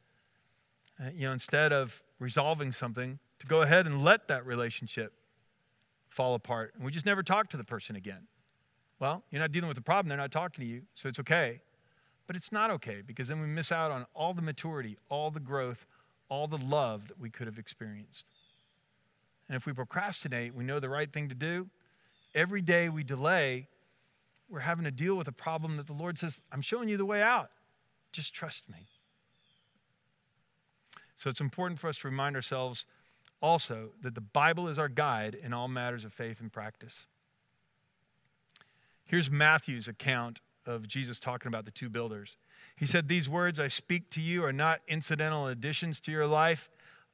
uh, 1.00 1.10
you 1.14 1.28
know, 1.28 1.32
instead 1.32 1.72
of 1.72 2.02
resolving 2.18 2.72
something, 2.72 3.20
to 3.38 3.46
go 3.46 3.62
ahead 3.62 3.86
and 3.86 4.02
let 4.02 4.26
that 4.26 4.44
relationship 4.44 5.12
fall 6.08 6.34
apart. 6.34 6.72
And 6.74 6.84
we 6.84 6.90
just 6.90 7.06
never 7.06 7.22
talk 7.22 7.48
to 7.50 7.56
the 7.56 7.62
person 7.62 7.94
again. 7.94 8.26
Well, 8.98 9.22
you're 9.30 9.40
not 9.40 9.52
dealing 9.52 9.68
with 9.68 9.76
the 9.76 9.82
problem, 9.82 10.08
they're 10.08 10.18
not 10.18 10.32
talking 10.32 10.64
to 10.64 10.68
you, 10.68 10.82
so 10.94 11.08
it's 11.08 11.20
okay. 11.20 11.60
But 12.26 12.34
it's 12.34 12.50
not 12.50 12.72
okay 12.72 13.02
because 13.06 13.28
then 13.28 13.40
we 13.40 13.46
miss 13.46 13.70
out 13.70 13.92
on 13.92 14.04
all 14.14 14.34
the 14.34 14.42
maturity, 14.42 14.98
all 15.08 15.30
the 15.30 15.38
growth, 15.38 15.86
all 16.28 16.46
the 16.46 16.58
love 16.58 17.08
that 17.08 17.18
we 17.18 17.30
could 17.30 17.46
have 17.46 17.58
experienced. 17.58 18.30
And 19.48 19.56
if 19.56 19.66
we 19.66 19.72
procrastinate, 19.72 20.54
we 20.54 20.64
know 20.64 20.80
the 20.80 20.88
right 20.88 21.10
thing 21.10 21.28
to 21.28 21.34
do. 21.34 21.68
Every 22.34 22.60
day 22.60 22.88
we 22.88 23.02
delay, 23.02 23.66
we're 24.48 24.60
having 24.60 24.84
to 24.84 24.90
deal 24.90 25.16
with 25.16 25.28
a 25.28 25.32
problem 25.32 25.76
that 25.78 25.86
the 25.86 25.94
Lord 25.94 26.18
says, 26.18 26.40
I'm 26.52 26.62
showing 26.62 26.88
you 26.88 26.96
the 26.96 27.04
way 27.04 27.22
out. 27.22 27.50
Just 28.12 28.34
trust 28.34 28.68
me. 28.68 28.86
So 31.16 31.30
it's 31.30 31.40
important 31.40 31.80
for 31.80 31.88
us 31.88 31.98
to 31.98 32.08
remind 32.08 32.36
ourselves 32.36 32.84
also 33.40 33.90
that 34.02 34.14
the 34.14 34.20
Bible 34.20 34.68
is 34.68 34.78
our 34.78 34.88
guide 34.88 35.34
in 35.34 35.52
all 35.52 35.68
matters 35.68 36.04
of 36.04 36.12
faith 36.12 36.40
and 36.40 36.52
practice. 36.52 37.06
Here's 39.04 39.30
Matthew's 39.30 39.88
account 39.88 40.40
of 40.68 40.86
Jesus 40.86 41.18
talking 41.18 41.48
about 41.48 41.64
the 41.64 41.70
two 41.70 41.88
builders. 41.88 42.36
He 42.76 42.86
said, 42.86 43.08
These 43.08 43.28
words 43.28 43.58
I 43.58 43.68
speak 43.68 44.10
to 44.10 44.20
you 44.20 44.44
are 44.44 44.52
not 44.52 44.80
incidental 44.86 45.48
additions 45.48 45.98
to 46.00 46.12
your 46.12 46.26
life, 46.26 46.68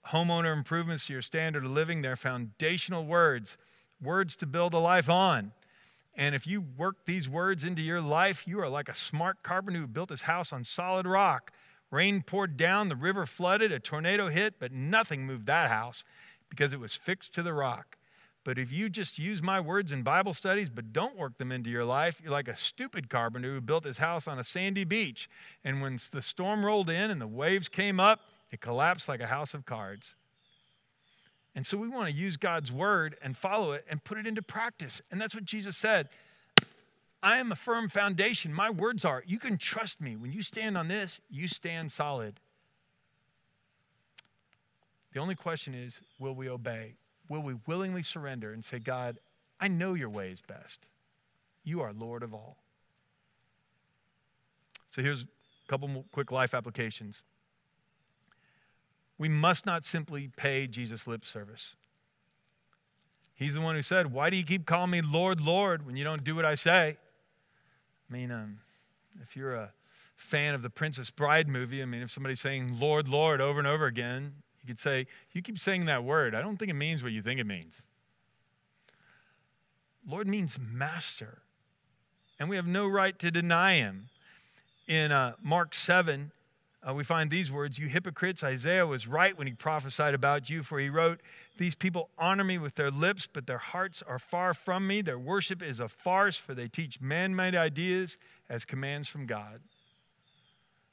homeowner 0.08 0.52
improvements 0.52 1.06
to 1.06 1.12
your 1.12 1.22
standard 1.22 1.64
of 1.64 1.70
living. 1.70 2.02
They're 2.02 2.16
foundational 2.16 3.06
words, 3.06 3.56
words 4.02 4.36
to 4.36 4.46
build 4.46 4.74
a 4.74 4.78
life 4.78 5.08
on. 5.08 5.52
And 6.16 6.34
if 6.34 6.46
you 6.46 6.64
work 6.76 6.96
these 7.06 7.28
words 7.28 7.64
into 7.64 7.82
your 7.82 8.00
life, 8.00 8.46
you 8.46 8.60
are 8.60 8.68
like 8.68 8.88
a 8.88 8.94
smart 8.94 9.42
carpenter 9.42 9.80
who 9.80 9.86
built 9.86 10.10
his 10.10 10.22
house 10.22 10.52
on 10.52 10.64
solid 10.64 11.06
rock. 11.06 11.52
Rain 11.90 12.22
poured 12.22 12.56
down, 12.56 12.88
the 12.88 12.96
river 12.96 13.26
flooded, 13.26 13.72
a 13.72 13.80
tornado 13.80 14.28
hit, 14.28 14.54
but 14.58 14.72
nothing 14.72 15.26
moved 15.26 15.46
that 15.46 15.70
house 15.70 16.04
because 16.50 16.72
it 16.72 16.80
was 16.80 16.94
fixed 16.94 17.34
to 17.34 17.42
the 17.42 17.52
rock. 17.52 17.96
But 18.44 18.58
if 18.58 18.70
you 18.70 18.90
just 18.90 19.18
use 19.18 19.42
my 19.42 19.58
words 19.58 19.92
in 19.92 20.02
Bible 20.02 20.34
studies 20.34 20.68
but 20.68 20.92
don't 20.92 21.16
work 21.16 21.38
them 21.38 21.50
into 21.50 21.70
your 21.70 21.84
life, 21.84 22.20
you're 22.22 22.30
like 22.30 22.48
a 22.48 22.56
stupid 22.56 23.08
carpenter 23.08 23.54
who 23.54 23.60
built 23.60 23.84
his 23.84 23.96
house 23.96 24.28
on 24.28 24.38
a 24.38 24.44
sandy 24.44 24.84
beach. 24.84 25.30
And 25.64 25.80
when 25.80 25.98
the 26.12 26.20
storm 26.20 26.64
rolled 26.64 26.90
in 26.90 27.10
and 27.10 27.20
the 27.20 27.26
waves 27.26 27.68
came 27.68 27.98
up, 27.98 28.20
it 28.50 28.60
collapsed 28.60 29.08
like 29.08 29.20
a 29.20 29.26
house 29.26 29.54
of 29.54 29.64
cards. 29.64 30.14
And 31.54 31.66
so 31.66 31.78
we 31.78 31.88
want 31.88 32.08
to 32.08 32.14
use 32.14 32.36
God's 32.36 32.70
word 32.70 33.16
and 33.22 33.36
follow 33.36 33.72
it 33.72 33.86
and 33.88 34.02
put 34.04 34.18
it 34.18 34.26
into 34.26 34.42
practice. 34.42 35.00
And 35.10 35.20
that's 35.20 35.34
what 35.34 35.44
Jesus 35.44 35.76
said. 35.76 36.08
I 37.22 37.38
am 37.38 37.52
a 37.52 37.56
firm 37.56 37.88
foundation. 37.88 38.52
My 38.52 38.68
words 38.68 39.06
are. 39.06 39.22
You 39.26 39.38
can 39.38 39.56
trust 39.56 40.02
me. 40.02 40.16
When 40.16 40.32
you 40.32 40.42
stand 40.42 40.76
on 40.76 40.88
this, 40.88 41.20
you 41.30 41.48
stand 41.48 41.90
solid. 41.90 42.38
The 45.14 45.20
only 45.20 45.34
question 45.34 45.74
is 45.74 46.00
will 46.18 46.34
we 46.34 46.50
obey? 46.50 46.96
Will 47.28 47.42
we 47.42 47.54
willingly 47.66 48.02
surrender 48.02 48.52
and 48.52 48.64
say, 48.64 48.78
God, 48.78 49.18
I 49.60 49.68
know 49.68 49.94
your 49.94 50.10
way 50.10 50.30
is 50.30 50.40
best. 50.40 50.88
You 51.62 51.80
are 51.80 51.92
Lord 51.92 52.22
of 52.22 52.34
all. 52.34 52.58
So 54.94 55.02
here's 55.02 55.22
a 55.22 55.26
couple 55.68 55.88
more 55.88 56.04
quick 56.12 56.30
life 56.30 56.54
applications. 56.54 57.22
We 59.18 59.28
must 59.28 59.64
not 59.64 59.84
simply 59.84 60.30
pay 60.36 60.66
Jesus 60.66 61.06
lip 61.06 61.24
service. 61.24 61.74
He's 63.34 63.54
the 63.54 63.60
one 63.60 63.74
who 63.74 63.82
said, 63.82 64.12
Why 64.12 64.30
do 64.30 64.36
you 64.36 64.44
keep 64.44 64.66
calling 64.66 64.90
me 64.90 65.00
Lord, 65.02 65.40
Lord 65.40 65.86
when 65.86 65.96
you 65.96 66.04
don't 66.04 66.22
do 66.22 66.36
what 66.36 66.44
I 66.44 66.54
say? 66.54 66.96
I 68.08 68.12
mean, 68.12 68.30
um, 68.30 68.58
if 69.22 69.36
you're 69.36 69.54
a 69.54 69.72
fan 70.16 70.54
of 70.54 70.62
the 70.62 70.70
Princess 70.70 71.10
Bride 71.10 71.48
movie, 71.48 71.82
I 71.82 71.84
mean, 71.84 72.02
if 72.02 72.10
somebody's 72.10 72.40
saying 72.40 72.78
Lord, 72.78 73.08
Lord 73.08 73.40
over 73.40 73.58
and 73.58 73.66
over 73.66 73.86
again, 73.86 74.34
you 74.64 74.68
could 74.68 74.80
say, 74.80 75.06
You 75.32 75.42
keep 75.42 75.58
saying 75.58 75.84
that 75.86 76.04
word. 76.04 76.34
I 76.34 76.40
don't 76.40 76.56
think 76.56 76.70
it 76.70 76.74
means 76.74 77.02
what 77.02 77.12
you 77.12 77.22
think 77.22 77.38
it 77.38 77.46
means. 77.46 77.82
Lord 80.08 80.26
means 80.26 80.58
master, 80.58 81.42
and 82.38 82.48
we 82.48 82.56
have 82.56 82.66
no 82.66 82.86
right 82.86 83.18
to 83.18 83.30
deny 83.30 83.74
him. 83.74 84.08
In 84.86 85.12
uh, 85.12 85.32
Mark 85.42 85.74
7, 85.74 86.30
uh, 86.86 86.92
we 86.92 87.04
find 87.04 87.30
these 87.30 87.50
words 87.50 87.78
You 87.78 87.88
hypocrites, 87.88 88.42
Isaiah 88.42 88.86
was 88.86 89.06
right 89.06 89.36
when 89.36 89.46
he 89.46 89.52
prophesied 89.52 90.14
about 90.14 90.48
you, 90.48 90.62
for 90.62 90.78
he 90.78 90.88
wrote, 90.88 91.20
These 91.58 91.74
people 91.74 92.08
honor 92.18 92.44
me 92.44 92.56
with 92.58 92.74
their 92.74 92.90
lips, 92.90 93.28
but 93.30 93.46
their 93.46 93.58
hearts 93.58 94.02
are 94.06 94.18
far 94.18 94.54
from 94.54 94.86
me. 94.86 95.02
Their 95.02 95.18
worship 95.18 95.62
is 95.62 95.80
a 95.80 95.88
farce, 95.88 96.38
for 96.38 96.54
they 96.54 96.68
teach 96.68 97.00
man 97.00 97.34
made 97.36 97.54
ideas 97.54 98.16
as 98.48 98.64
commands 98.64 99.08
from 99.08 99.26
God. 99.26 99.60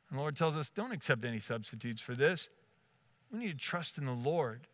And 0.10 0.17
the 0.17 0.21
Lord 0.21 0.36
tells 0.36 0.57
us, 0.57 0.69
Don't 0.69 0.91
accept 0.91 1.23
any 1.23 1.39
substitutes 1.39 2.01
for 2.01 2.15
this. 2.15 2.49
We 3.32 3.39
need 3.39 3.52
to 3.52 3.58
trust 3.58 3.98
in 3.98 4.06
the 4.06 4.12
Lord, 4.12 4.67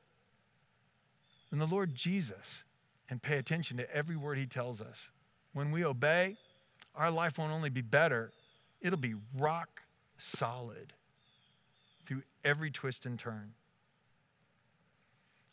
in 1.51 1.59
the 1.59 1.67
Lord 1.67 1.93
Jesus, 1.93 2.63
and 3.09 3.21
pay 3.21 3.37
attention 3.37 3.77
to 3.77 3.95
every 3.95 4.17
word 4.17 4.37
He 4.37 4.45
tells 4.45 4.81
us. 4.81 5.11
When 5.53 5.71
we 5.71 5.85
obey, 5.85 6.37
our 6.95 7.11
life 7.11 7.37
won't 7.37 7.51
only 7.51 7.69
be 7.69 7.81
better, 7.81 8.31
it'll 8.81 8.97
be 8.97 9.15
rock 9.37 9.81
solid 10.17 10.93
through 12.05 12.23
every 12.43 12.71
twist 12.71 13.05
and 13.05 13.19
turn. 13.19 13.53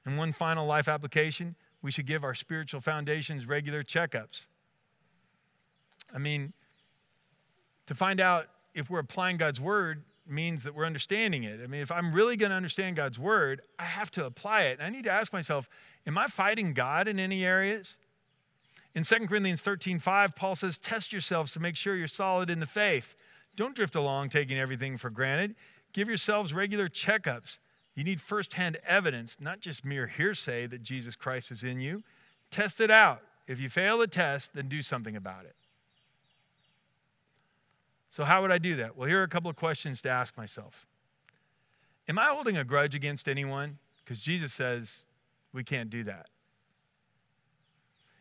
And 0.07 0.19
one 0.19 0.33
final 0.33 0.67
life 0.67 0.89
application 0.89 1.55
we 1.83 1.91
should 1.91 2.07
give 2.07 2.25
our 2.25 2.35
spiritual 2.35 2.81
foundations 2.81 3.47
regular 3.47 3.83
checkups. 3.83 4.47
I 6.15 6.19
mean, 6.19 6.53
to 7.87 7.95
find 7.95 8.21
out 8.21 8.47
if 8.75 8.89
we're 8.89 9.01
applying 9.01 9.37
God's 9.37 9.61
word, 9.61 10.03
means 10.27 10.65
that 10.65 10.75
we're 10.75 10.87
understanding 10.87 11.45
it. 11.45 11.61
I 11.63 11.67
mean, 11.67 11.81
if 11.81 11.93
I'm 11.93 12.13
really 12.13 12.37
going 12.37 12.51
to 12.51 12.57
understand 12.57 12.97
God's 12.97 13.19
word, 13.19 13.63
I 13.79 13.85
have 13.85 14.11
to 14.13 14.25
apply 14.25 14.63
it. 14.63 14.79
And 14.79 14.83
I 14.83 14.91
need 14.91 15.05
to 15.05 15.11
ask 15.11 15.33
myself, 15.33 15.69
am 16.07 16.17
I 16.17 16.27
fighting 16.27 16.73
God 16.73 17.09
in 17.09 17.21
any 17.21 17.45
areas? 17.45 17.97
In 18.95 19.03
2 19.03 19.27
Corinthians 19.27 19.61
13 19.63 19.99
5, 19.99 20.37
Paul 20.37 20.55
says, 20.55 20.79
Test 20.79 21.13
yourselves 21.13 21.53
to 21.53 21.61
make 21.61 21.77
sure 21.77 21.97
you're 21.97 22.07
solid 22.07 22.49
in 22.49 22.61
the 22.61 22.67
faith. 22.67 23.15
Don't 23.57 23.75
drift 23.75 23.97
along 23.97 24.31
taking 24.31 24.59
everything 24.59 24.97
for 24.97 25.11
granted. 25.11 25.55
Give 25.93 26.09
yourselves 26.09 26.53
regular 26.53 26.89
checkups. 26.89 27.59
You 27.95 28.05
need 28.05 28.21
firsthand 28.21 28.79
evidence, 28.87 29.37
not 29.41 29.61
just 29.61 29.85
mere 29.85 30.07
hearsay 30.07 30.67
that 30.69 30.83
Jesus 30.83 31.15
Christ 31.15 31.53
is 31.53 31.63
in 31.63 31.81
you. 31.81 32.03
Test 32.51 32.81
it 32.81 32.91
out. 32.91 33.21
If 33.47 33.61
you 33.61 33.69
fail 33.69 33.99
the 33.99 34.07
test, 34.07 34.53
then 34.55 34.69
do 34.69 34.83
something 34.83 35.17
about 35.17 35.45
it. 35.45 35.55
So, 38.15 38.23
how 38.23 38.43
would 38.43 38.53
I 38.53 38.59
do 38.59 38.77
that? 38.77 38.97
Well, 38.97 39.09
here 39.09 39.19
are 39.19 39.25
a 39.25 39.29
couple 39.29 39.51
of 39.51 39.57
questions 39.57 40.01
to 40.03 40.09
ask 40.09 40.37
myself 40.37 40.87
Am 42.07 42.17
I 42.17 42.27
holding 42.27 42.59
a 42.59 42.65
grudge 42.65 42.95
against 42.95 43.27
anyone? 43.27 43.77
Because 44.05 44.21
Jesus 44.21 44.53
says 44.53 45.05
we 45.53 45.65
can't 45.65 45.91
do 45.91 46.05
that. 46.05 46.29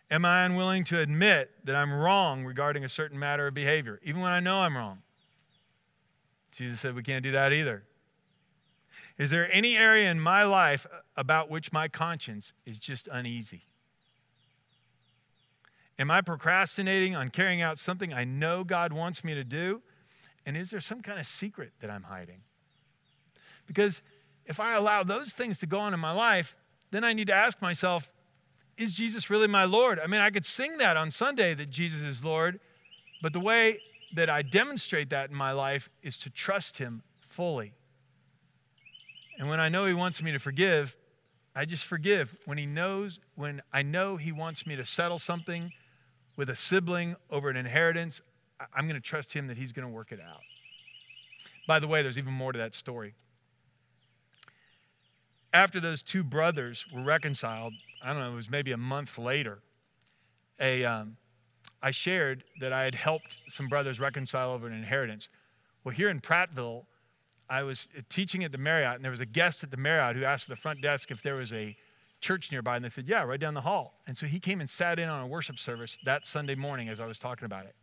Am 0.09 0.25
I 0.25 0.45
unwilling 0.45 0.83
to 0.85 0.99
admit 0.99 1.51
that 1.65 1.75
I'm 1.75 1.93
wrong 1.93 2.43
regarding 2.43 2.85
a 2.85 2.89
certain 2.89 3.19
matter 3.19 3.45
of 3.45 3.53
behavior, 3.53 3.99
even 4.03 4.19
when 4.19 4.31
I 4.31 4.39
know 4.39 4.61
I'm 4.61 4.75
wrong? 4.75 4.97
Jesus 6.51 6.79
said 6.79 6.95
we 6.95 7.03
can't 7.03 7.21
do 7.21 7.33
that 7.33 7.53
either. 7.53 7.83
Is 9.19 9.29
there 9.29 9.53
any 9.53 9.77
area 9.77 10.09
in 10.09 10.19
my 10.19 10.43
life 10.43 10.87
about 11.17 11.51
which 11.51 11.71
my 11.71 11.87
conscience 11.87 12.53
is 12.65 12.79
just 12.79 13.09
uneasy? 13.11 13.61
Am 15.99 16.09
I 16.09 16.21
procrastinating 16.21 17.15
on 17.15 17.29
carrying 17.29 17.61
out 17.61 17.77
something 17.77 18.13
I 18.13 18.23
know 18.23 18.63
God 18.63 18.93
wants 18.93 19.23
me 19.23 19.35
to 19.35 19.43
do? 19.43 19.81
And 20.45 20.57
is 20.57 20.71
there 20.71 20.81
some 20.81 21.01
kind 21.01 21.19
of 21.19 21.27
secret 21.27 21.71
that 21.81 21.89
I'm 21.89 22.03
hiding? 22.03 22.41
Because 23.67 24.01
if 24.45 24.59
I 24.59 24.73
allow 24.73 25.03
those 25.03 25.31
things 25.31 25.57
to 25.59 25.65
go 25.65 25.79
on 25.79 25.93
in 25.93 25.99
my 25.99 26.11
life, 26.11 26.55
then 26.91 27.03
I 27.03 27.13
need 27.13 27.27
to 27.27 27.33
ask 27.33 27.61
myself, 27.61 28.11
is 28.77 28.93
Jesus 28.93 29.29
really 29.29 29.47
my 29.47 29.65
Lord? 29.65 29.99
I 29.99 30.07
mean, 30.07 30.19
I 30.19 30.31
could 30.31 30.45
sing 30.45 30.79
that 30.79 30.97
on 30.97 31.11
Sunday 31.11 31.53
that 31.53 31.69
Jesus 31.69 32.01
is 32.01 32.23
Lord, 32.23 32.59
but 33.21 33.31
the 33.31 33.39
way 33.39 33.79
that 34.15 34.29
I 34.29 34.41
demonstrate 34.41 35.11
that 35.11 35.29
in 35.29 35.35
my 35.35 35.51
life 35.51 35.89
is 36.01 36.17
to 36.19 36.29
trust 36.29 36.77
Him 36.77 37.03
fully. 37.29 37.73
And 39.37 39.47
when 39.47 39.59
I 39.59 39.69
know 39.69 39.85
He 39.85 39.93
wants 39.93 40.21
me 40.21 40.31
to 40.31 40.39
forgive, 40.39 40.95
I 41.55 41.65
just 41.65 41.85
forgive. 41.85 42.35
When 42.45 42.57
He 42.57 42.65
knows, 42.65 43.19
when 43.35 43.61
I 43.71 43.83
know 43.83 44.17
He 44.17 44.31
wants 44.31 44.65
me 44.65 44.75
to 44.75 44.85
settle 44.85 45.19
something 45.19 45.71
with 46.35 46.49
a 46.49 46.55
sibling 46.55 47.15
over 47.29 47.49
an 47.49 47.57
inheritance, 47.57 48.21
I'm 48.75 48.87
going 48.87 48.99
to 48.99 49.07
trust 49.07 49.33
Him 49.33 49.47
that 49.47 49.57
He's 49.57 49.71
going 49.71 49.87
to 49.87 49.93
work 49.93 50.11
it 50.11 50.19
out. 50.19 50.41
By 51.67 51.79
the 51.79 51.87
way, 51.87 52.01
there's 52.01 52.17
even 52.17 52.33
more 52.33 52.51
to 52.51 52.59
that 52.59 52.73
story. 52.73 53.13
After 55.53 55.79
those 55.79 56.01
two 56.01 56.23
brothers 56.23 56.85
were 56.91 57.03
reconciled, 57.03 57.73
I 58.03 58.11
don't 58.11 58.21
know, 58.21 58.31
it 58.31 58.35
was 58.35 58.49
maybe 58.49 58.71
a 58.71 58.77
month 58.77 59.17
later, 59.17 59.59
a, 60.59 60.83
um, 60.83 61.15
I 61.81 61.91
shared 61.91 62.43
that 62.59 62.73
I 62.73 62.83
had 62.83 62.95
helped 62.95 63.39
some 63.49 63.67
brothers 63.67 63.99
reconcile 63.99 64.51
over 64.51 64.67
an 64.67 64.73
inheritance. 64.73 65.29
Well, 65.83 65.93
here 65.93 66.09
in 66.09 66.21
Prattville, 66.21 66.85
I 67.49 67.63
was 67.63 67.87
teaching 68.09 68.43
at 68.43 68.51
the 68.51 68.57
Marriott, 68.57 68.95
and 68.95 69.03
there 69.03 69.11
was 69.11 69.19
a 69.19 69.25
guest 69.25 69.63
at 69.63 69.69
the 69.69 69.77
Marriott 69.77 70.15
who 70.15 70.23
asked 70.23 70.47
the 70.47 70.55
front 70.55 70.81
desk 70.81 71.11
if 71.11 71.21
there 71.21 71.35
was 71.35 71.53
a 71.53 71.75
church 72.23 72.51
nearby, 72.51 72.75
and 72.75 72.83
they 72.83 72.89
said, 72.89 73.07
Yeah, 73.07 73.23
right 73.23 73.39
down 73.39 73.53
the 73.53 73.61
hall. 73.61 74.01
And 74.07 74.17
so 74.17 74.25
he 74.25 74.39
came 74.39 74.61
and 74.61 74.69
sat 74.69 74.97
in 74.97 75.09
on 75.09 75.21
a 75.21 75.27
worship 75.27 75.59
service 75.59 75.99
that 76.05 76.25
Sunday 76.25 76.55
morning 76.55 76.89
as 76.89 76.99
I 76.99 77.05
was 77.05 77.19
talking 77.19 77.45
about 77.45 77.65
it. 77.65 77.75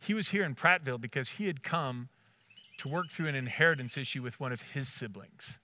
He 0.00 0.14
was 0.14 0.28
here 0.28 0.44
in 0.44 0.54
Prattville 0.54 1.00
because 1.00 1.28
he 1.28 1.46
had 1.46 1.62
come 1.62 2.08
to 2.78 2.88
work 2.88 3.10
through 3.10 3.28
an 3.28 3.34
inheritance 3.34 3.98
issue 3.98 4.22
with 4.22 4.40
one 4.40 4.50
of 4.50 4.62
his 4.62 4.88
siblings. 4.88 5.58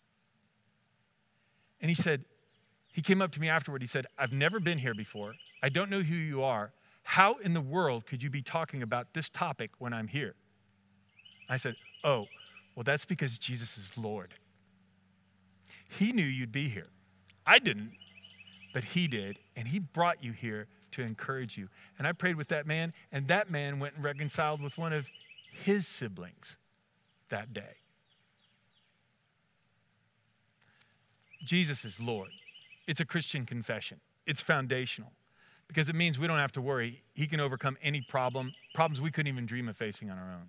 And 1.80 1.88
he 1.88 1.94
said, 1.94 2.24
he 2.96 3.02
came 3.02 3.20
up 3.20 3.30
to 3.32 3.40
me 3.40 3.50
afterward. 3.50 3.82
He 3.82 3.88
said, 3.88 4.06
I've 4.18 4.32
never 4.32 4.58
been 4.58 4.78
here 4.78 4.94
before. 4.94 5.34
I 5.62 5.68
don't 5.68 5.90
know 5.90 6.00
who 6.00 6.14
you 6.14 6.42
are. 6.42 6.72
How 7.02 7.34
in 7.44 7.52
the 7.52 7.60
world 7.60 8.06
could 8.06 8.22
you 8.22 8.30
be 8.30 8.40
talking 8.40 8.82
about 8.82 9.12
this 9.12 9.28
topic 9.28 9.70
when 9.78 9.92
I'm 9.92 10.08
here? 10.08 10.34
I 11.50 11.58
said, 11.58 11.76
Oh, 12.04 12.24
well, 12.74 12.84
that's 12.84 13.04
because 13.04 13.36
Jesus 13.36 13.76
is 13.76 13.98
Lord. 13.98 14.32
He 15.90 16.12
knew 16.12 16.24
you'd 16.24 16.52
be 16.52 16.70
here. 16.70 16.88
I 17.46 17.58
didn't, 17.58 17.92
but 18.74 18.84
He 18.84 19.06
did. 19.06 19.38
And 19.56 19.66
He 19.68 19.78
brought 19.78 20.22
you 20.22 20.32
here 20.32 20.66
to 20.92 21.02
encourage 21.02 21.56
you. 21.56 21.68
And 21.98 22.06
I 22.06 22.12
prayed 22.12 22.36
with 22.36 22.48
that 22.48 22.66
man, 22.66 22.92
and 23.12 23.28
that 23.28 23.50
man 23.50 23.78
went 23.78 23.94
and 23.94 24.04
reconciled 24.04 24.60
with 24.60 24.76
one 24.78 24.92
of 24.92 25.06
his 25.64 25.86
siblings 25.86 26.56
that 27.28 27.52
day. 27.52 27.76
Jesus 31.44 31.84
is 31.84 32.00
Lord. 32.00 32.30
It's 32.86 33.00
a 33.00 33.04
Christian 33.04 33.46
confession, 33.46 34.00
it's 34.26 34.40
foundational 34.40 35.12
because 35.68 35.88
it 35.88 35.96
means 35.96 36.18
we 36.18 36.26
don't 36.26 36.38
have 36.38 36.52
to 36.52 36.60
worry. 36.60 37.02
He 37.14 37.26
can 37.26 37.40
overcome 37.40 37.76
any 37.82 38.00
problem, 38.00 38.52
problems 38.74 39.00
we 39.00 39.10
couldn't 39.10 39.32
even 39.32 39.46
dream 39.46 39.68
of 39.68 39.76
facing 39.76 40.10
on 40.10 40.18
our 40.18 40.32
own. 40.32 40.46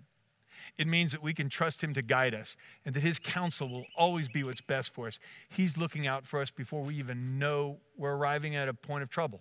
It 0.76 0.86
means 0.86 1.12
that 1.12 1.22
we 1.22 1.34
can 1.34 1.48
trust 1.48 1.82
Him 1.82 1.94
to 1.94 2.02
guide 2.02 2.34
us 2.34 2.56
and 2.84 2.94
that 2.94 3.00
His 3.00 3.18
counsel 3.18 3.68
will 3.68 3.86
always 3.96 4.28
be 4.28 4.42
what's 4.42 4.60
best 4.60 4.94
for 4.94 5.06
us. 5.06 5.18
He's 5.48 5.76
looking 5.76 6.06
out 6.06 6.26
for 6.26 6.40
us 6.40 6.50
before 6.50 6.82
we 6.82 6.96
even 6.96 7.38
know 7.38 7.78
we're 7.96 8.14
arriving 8.14 8.56
at 8.56 8.68
a 8.68 8.74
point 8.74 9.02
of 9.02 9.10
trouble. 9.10 9.40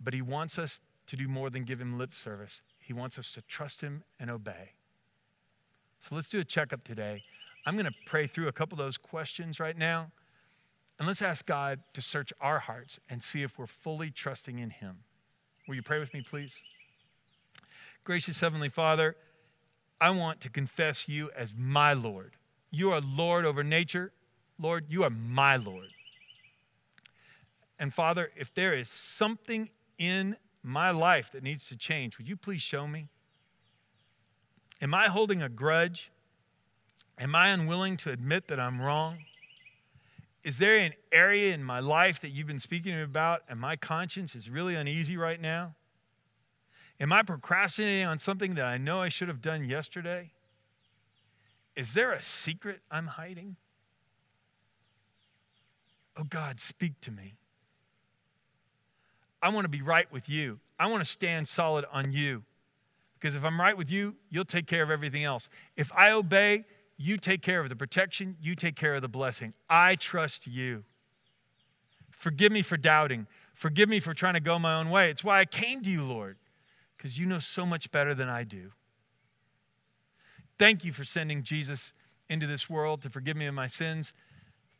But 0.00 0.14
He 0.14 0.22
wants 0.22 0.58
us 0.58 0.80
to 1.06 1.16
do 1.16 1.28
more 1.28 1.50
than 1.50 1.64
give 1.64 1.80
Him 1.80 1.98
lip 1.98 2.14
service, 2.14 2.62
He 2.78 2.92
wants 2.92 3.18
us 3.18 3.30
to 3.32 3.42
trust 3.42 3.80
Him 3.80 4.04
and 4.18 4.30
obey. 4.30 4.72
So 6.00 6.14
let's 6.14 6.28
do 6.28 6.40
a 6.40 6.44
checkup 6.44 6.84
today. 6.84 7.22
I'm 7.66 7.74
going 7.74 7.86
to 7.86 7.94
pray 8.04 8.26
through 8.26 8.48
a 8.48 8.52
couple 8.52 8.78
of 8.78 8.84
those 8.84 8.98
questions 8.98 9.58
right 9.58 9.76
now. 9.76 10.10
And 10.98 11.08
let's 11.08 11.22
ask 11.22 11.44
God 11.46 11.80
to 11.94 12.02
search 12.02 12.32
our 12.40 12.58
hearts 12.58 13.00
and 13.08 13.22
see 13.22 13.42
if 13.42 13.58
we're 13.58 13.66
fully 13.66 14.10
trusting 14.10 14.58
in 14.58 14.70
Him. 14.70 14.98
Will 15.66 15.74
you 15.74 15.82
pray 15.82 15.98
with 15.98 16.12
me, 16.14 16.22
please? 16.22 16.54
Gracious 18.04 18.38
Heavenly 18.38 18.68
Father, 18.68 19.16
I 19.98 20.10
want 20.10 20.42
to 20.42 20.50
confess 20.50 21.08
you 21.08 21.30
as 21.34 21.54
my 21.56 21.94
Lord. 21.94 22.32
You 22.70 22.92
are 22.92 23.00
Lord 23.00 23.46
over 23.46 23.64
nature. 23.64 24.12
Lord, 24.58 24.84
you 24.90 25.04
are 25.04 25.10
my 25.10 25.56
Lord. 25.56 25.88
And 27.78 27.92
Father, 27.92 28.30
if 28.36 28.54
there 28.54 28.74
is 28.74 28.90
something 28.90 29.70
in 29.98 30.36
my 30.62 30.90
life 30.90 31.30
that 31.32 31.42
needs 31.42 31.66
to 31.68 31.76
change, 31.76 32.18
would 32.18 32.28
you 32.28 32.36
please 32.36 32.60
show 32.60 32.86
me? 32.86 33.08
Am 34.82 34.92
I 34.92 35.06
holding 35.06 35.42
a 35.42 35.48
grudge? 35.48 36.10
Am 37.18 37.34
I 37.34 37.48
unwilling 37.48 37.96
to 37.98 38.10
admit 38.10 38.48
that 38.48 38.60
I'm 38.60 38.82
wrong? 38.82 39.18
Is 40.42 40.58
there 40.58 40.76
an 40.76 40.92
area 41.10 41.54
in 41.54 41.64
my 41.64 41.80
life 41.80 42.20
that 42.20 42.28
you've 42.28 42.46
been 42.46 42.60
speaking 42.60 43.00
about 43.00 43.42
and 43.48 43.58
my 43.58 43.76
conscience 43.76 44.34
is 44.34 44.50
really 44.50 44.74
uneasy 44.74 45.16
right 45.16 45.40
now? 45.40 45.74
Am 47.00 47.12
I 47.12 47.22
procrastinating 47.22 48.06
on 48.06 48.18
something 48.18 48.54
that 48.54 48.64
I 48.64 48.78
know 48.78 49.00
I 49.00 49.08
should 49.08 49.28
have 49.28 49.42
done 49.42 49.64
yesterday? 49.64 50.30
Is 51.76 51.94
there 51.94 52.12
a 52.12 52.22
secret 52.22 52.80
I'm 52.90 53.06
hiding? 53.06 53.56
Oh 56.16 56.24
God, 56.24 56.60
speak 56.60 57.00
to 57.02 57.10
me. 57.10 57.34
I 59.42 59.48
want 59.48 59.64
to 59.64 59.68
be 59.68 59.82
right 59.82 60.10
with 60.12 60.28
you. 60.28 60.60
I 60.78 60.86
want 60.86 61.04
to 61.04 61.10
stand 61.10 61.48
solid 61.48 61.84
on 61.92 62.12
you. 62.12 62.44
Because 63.18 63.34
if 63.34 63.44
I'm 63.44 63.60
right 63.60 63.76
with 63.76 63.90
you, 63.90 64.14
you'll 64.30 64.44
take 64.44 64.66
care 64.66 64.82
of 64.82 64.90
everything 64.90 65.24
else. 65.24 65.48
If 65.76 65.92
I 65.92 66.12
obey, 66.12 66.64
you 66.96 67.16
take 67.16 67.42
care 67.42 67.60
of 67.60 67.68
the 67.68 67.76
protection, 67.76 68.36
you 68.40 68.54
take 68.54 68.76
care 68.76 68.94
of 68.94 69.02
the 69.02 69.08
blessing. 69.08 69.52
I 69.68 69.96
trust 69.96 70.46
you. 70.46 70.84
Forgive 72.10 72.52
me 72.52 72.62
for 72.62 72.76
doubting. 72.76 73.26
Forgive 73.52 73.88
me 73.88 74.00
for 74.00 74.14
trying 74.14 74.34
to 74.34 74.40
go 74.40 74.58
my 74.58 74.78
own 74.78 74.90
way. 74.90 75.10
It's 75.10 75.24
why 75.24 75.40
I 75.40 75.44
came 75.44 75.82
to 75.82 75.90
you, 75.90 76.04
Lord, 76.04 76.36
because 77.04 77.18
you 77.18 77.26
know 77.26 77.38
so 77.38 77.66
much 77.66 77.92
better 77.92 78.14
than 78.14 78.30
I 78.30 78.44
do. 78.44 78.70
Thank 80.58 80.86
you 80.86 80.92
for 80.94 81.04
sending 81.04 81.42
Jesus 81.42 81.92
into 82.30 82.46
this 82.46 82.70
world 82.70 83.02
to 83.02 83.10
forgive 83.10 83.36
me 83.36 83.44
of 83.44 83.52
my 83.52 83.66
sins. 83.66 84.14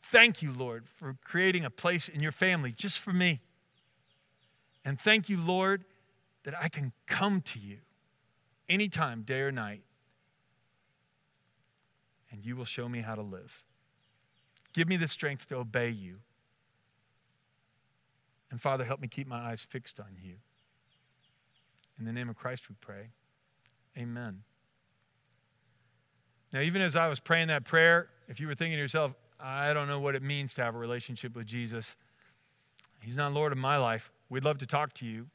Thank 0.04 0.40
you, 0.40 0.50
Lord, 0.50 0.86
for 0.88 1.18
creating 1.22 1.66
a 1.66 1.70
place 1.70 2.08
in 2.08 2.20
your 2.20 2.32
family 2.32 2.72
just 2.72 3.00
for 3.00 3.12
me. 3.12 3.42
And 4.86 4.98
thank 4.98 5.28
you, 5.28 5.36
Lord, 5.36 5.84
that 6.44 6.54
I 6.58 6.70
can 6.70 6.92
come 7.06 7.42
to 7.42 7.58
you 7.58 7.76
anytime, 8.70 9.20
day 9.20 9.40
or 9.40 9.52
night, 9.52 9.82
and 12.30 12.42
you 12.42 12.56
will 12.56 12.64
show 12.64 12.88
me 12.88 13.02
how 13.02 13.16
to 13.16 13.22
live. 13.22 13.64
Give 14.72 14.88
me 14.88 14.96
the 14.96 15.08
strength 15.08 15.46
to 15.50 15.56
obey 15.56 15.90
you. 15.90 16.20
And 18.50 18.58
Father, 18.58 18.82
help 18.84 19.00
me 19.00 19.08
keep 19.08 19.26
my 19.26 19.50
eyes 19.50 19.66
fixed 19.68 20.00
on 20.00 20.16
you. 20.22 20.36
In 21.98 22.04
the 22.04 22.12
name 22.12 22.28
of 22.28 22.36
Christ 22.36 22.68
we 22.68 22.74
pray. 22.80 23.08
Amen. 23.96 24.42
Now, 26.52 26.60
even 26.60 26.82
as 26.82 26.96
I 26.96 27.08
was 27.08 27.20
praying 27.20 27.48
that 27.48 27.64
prayer, 27.64 28.08
if 28.28 28.38
you 28.40 28.46
were 28.46 28.54
thinking 28.54 28.76
to 28.76 28.80
yourself, 28.80 29.12
I 29.40 29.72
don't 29.72 29.88
know 29.88 30.00
what 30.00 30.14
it 30.14 30.22
means 30.22 30.54
to 30.54 30.62
have 30.62 30.74
a 30.74 30.78
relationship 30.78 31.34
with 31.36 31.46
Jesus, 31.46 31.96
He's 33.00 33.18
not 33.18 33.34
Lord 33.34 33.52
of 33.52 33.58
my 33.58 33.76
life. 33.76 34.10
We'd 34.30 34.44
love 34.44 34.58
to 34.58 34.66
talk 34.66 34.94
to 34.94 35.06
you. 35.06 35.26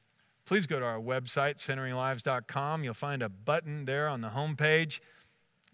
Please 0.45 0.65
go 0.65 0.79
to 0.79 0.85
our 0.85 0.99
website, 0.99 1.57
centeringlives.com. 1.57 2.83
You'll 2.83 2.95
find 2.95 3.21
a 3.21 3.29
button 3.29 3.85
there 3.85 4.07
on 4.07 4.21
the 4.21 4.29
homepage. 4.29 4.99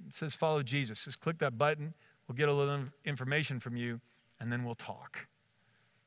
It 0.06 0.14
says 0.14 0.36
follow 0.36 0.62
Jesus. 0.62 1.06
Just 1.06 1.22
click 1.22 1.38
that 1.40 1.58
button. 1.58 1.94
We'll 2.28 2.36
get 2.36 2.50
a 2.50 2.54
little 2.54 2.82
information 3.06 3.62
from 3.62 3.78
you, 3.78 4.02
and 4.42 4.52
then 4.52 4.66
we'll 4.66 4.76
talk. 4.76 5.28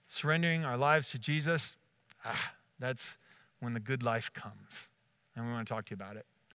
Surrendering 0.09 0.65
our 0.65 0.77
lives 0.77 1.11
to 1.13 1.19
Jesus, 1.19 1.77
ah, 2.25 2.53
that's 2.79 3.17
when 3.61 3.75
the 3.75 3.81
good 3.81 4.03
life 4.03 4.33
comes. 4.33 4.89
And 5.35 5.47
we 5.47 5.53
want 5.53 5.69
to 5.69 5.75
talk 5.75 5.85
to 5.87 5.91
you 5.91 5.95
about 5.95 6.17
it. 6.17 6.27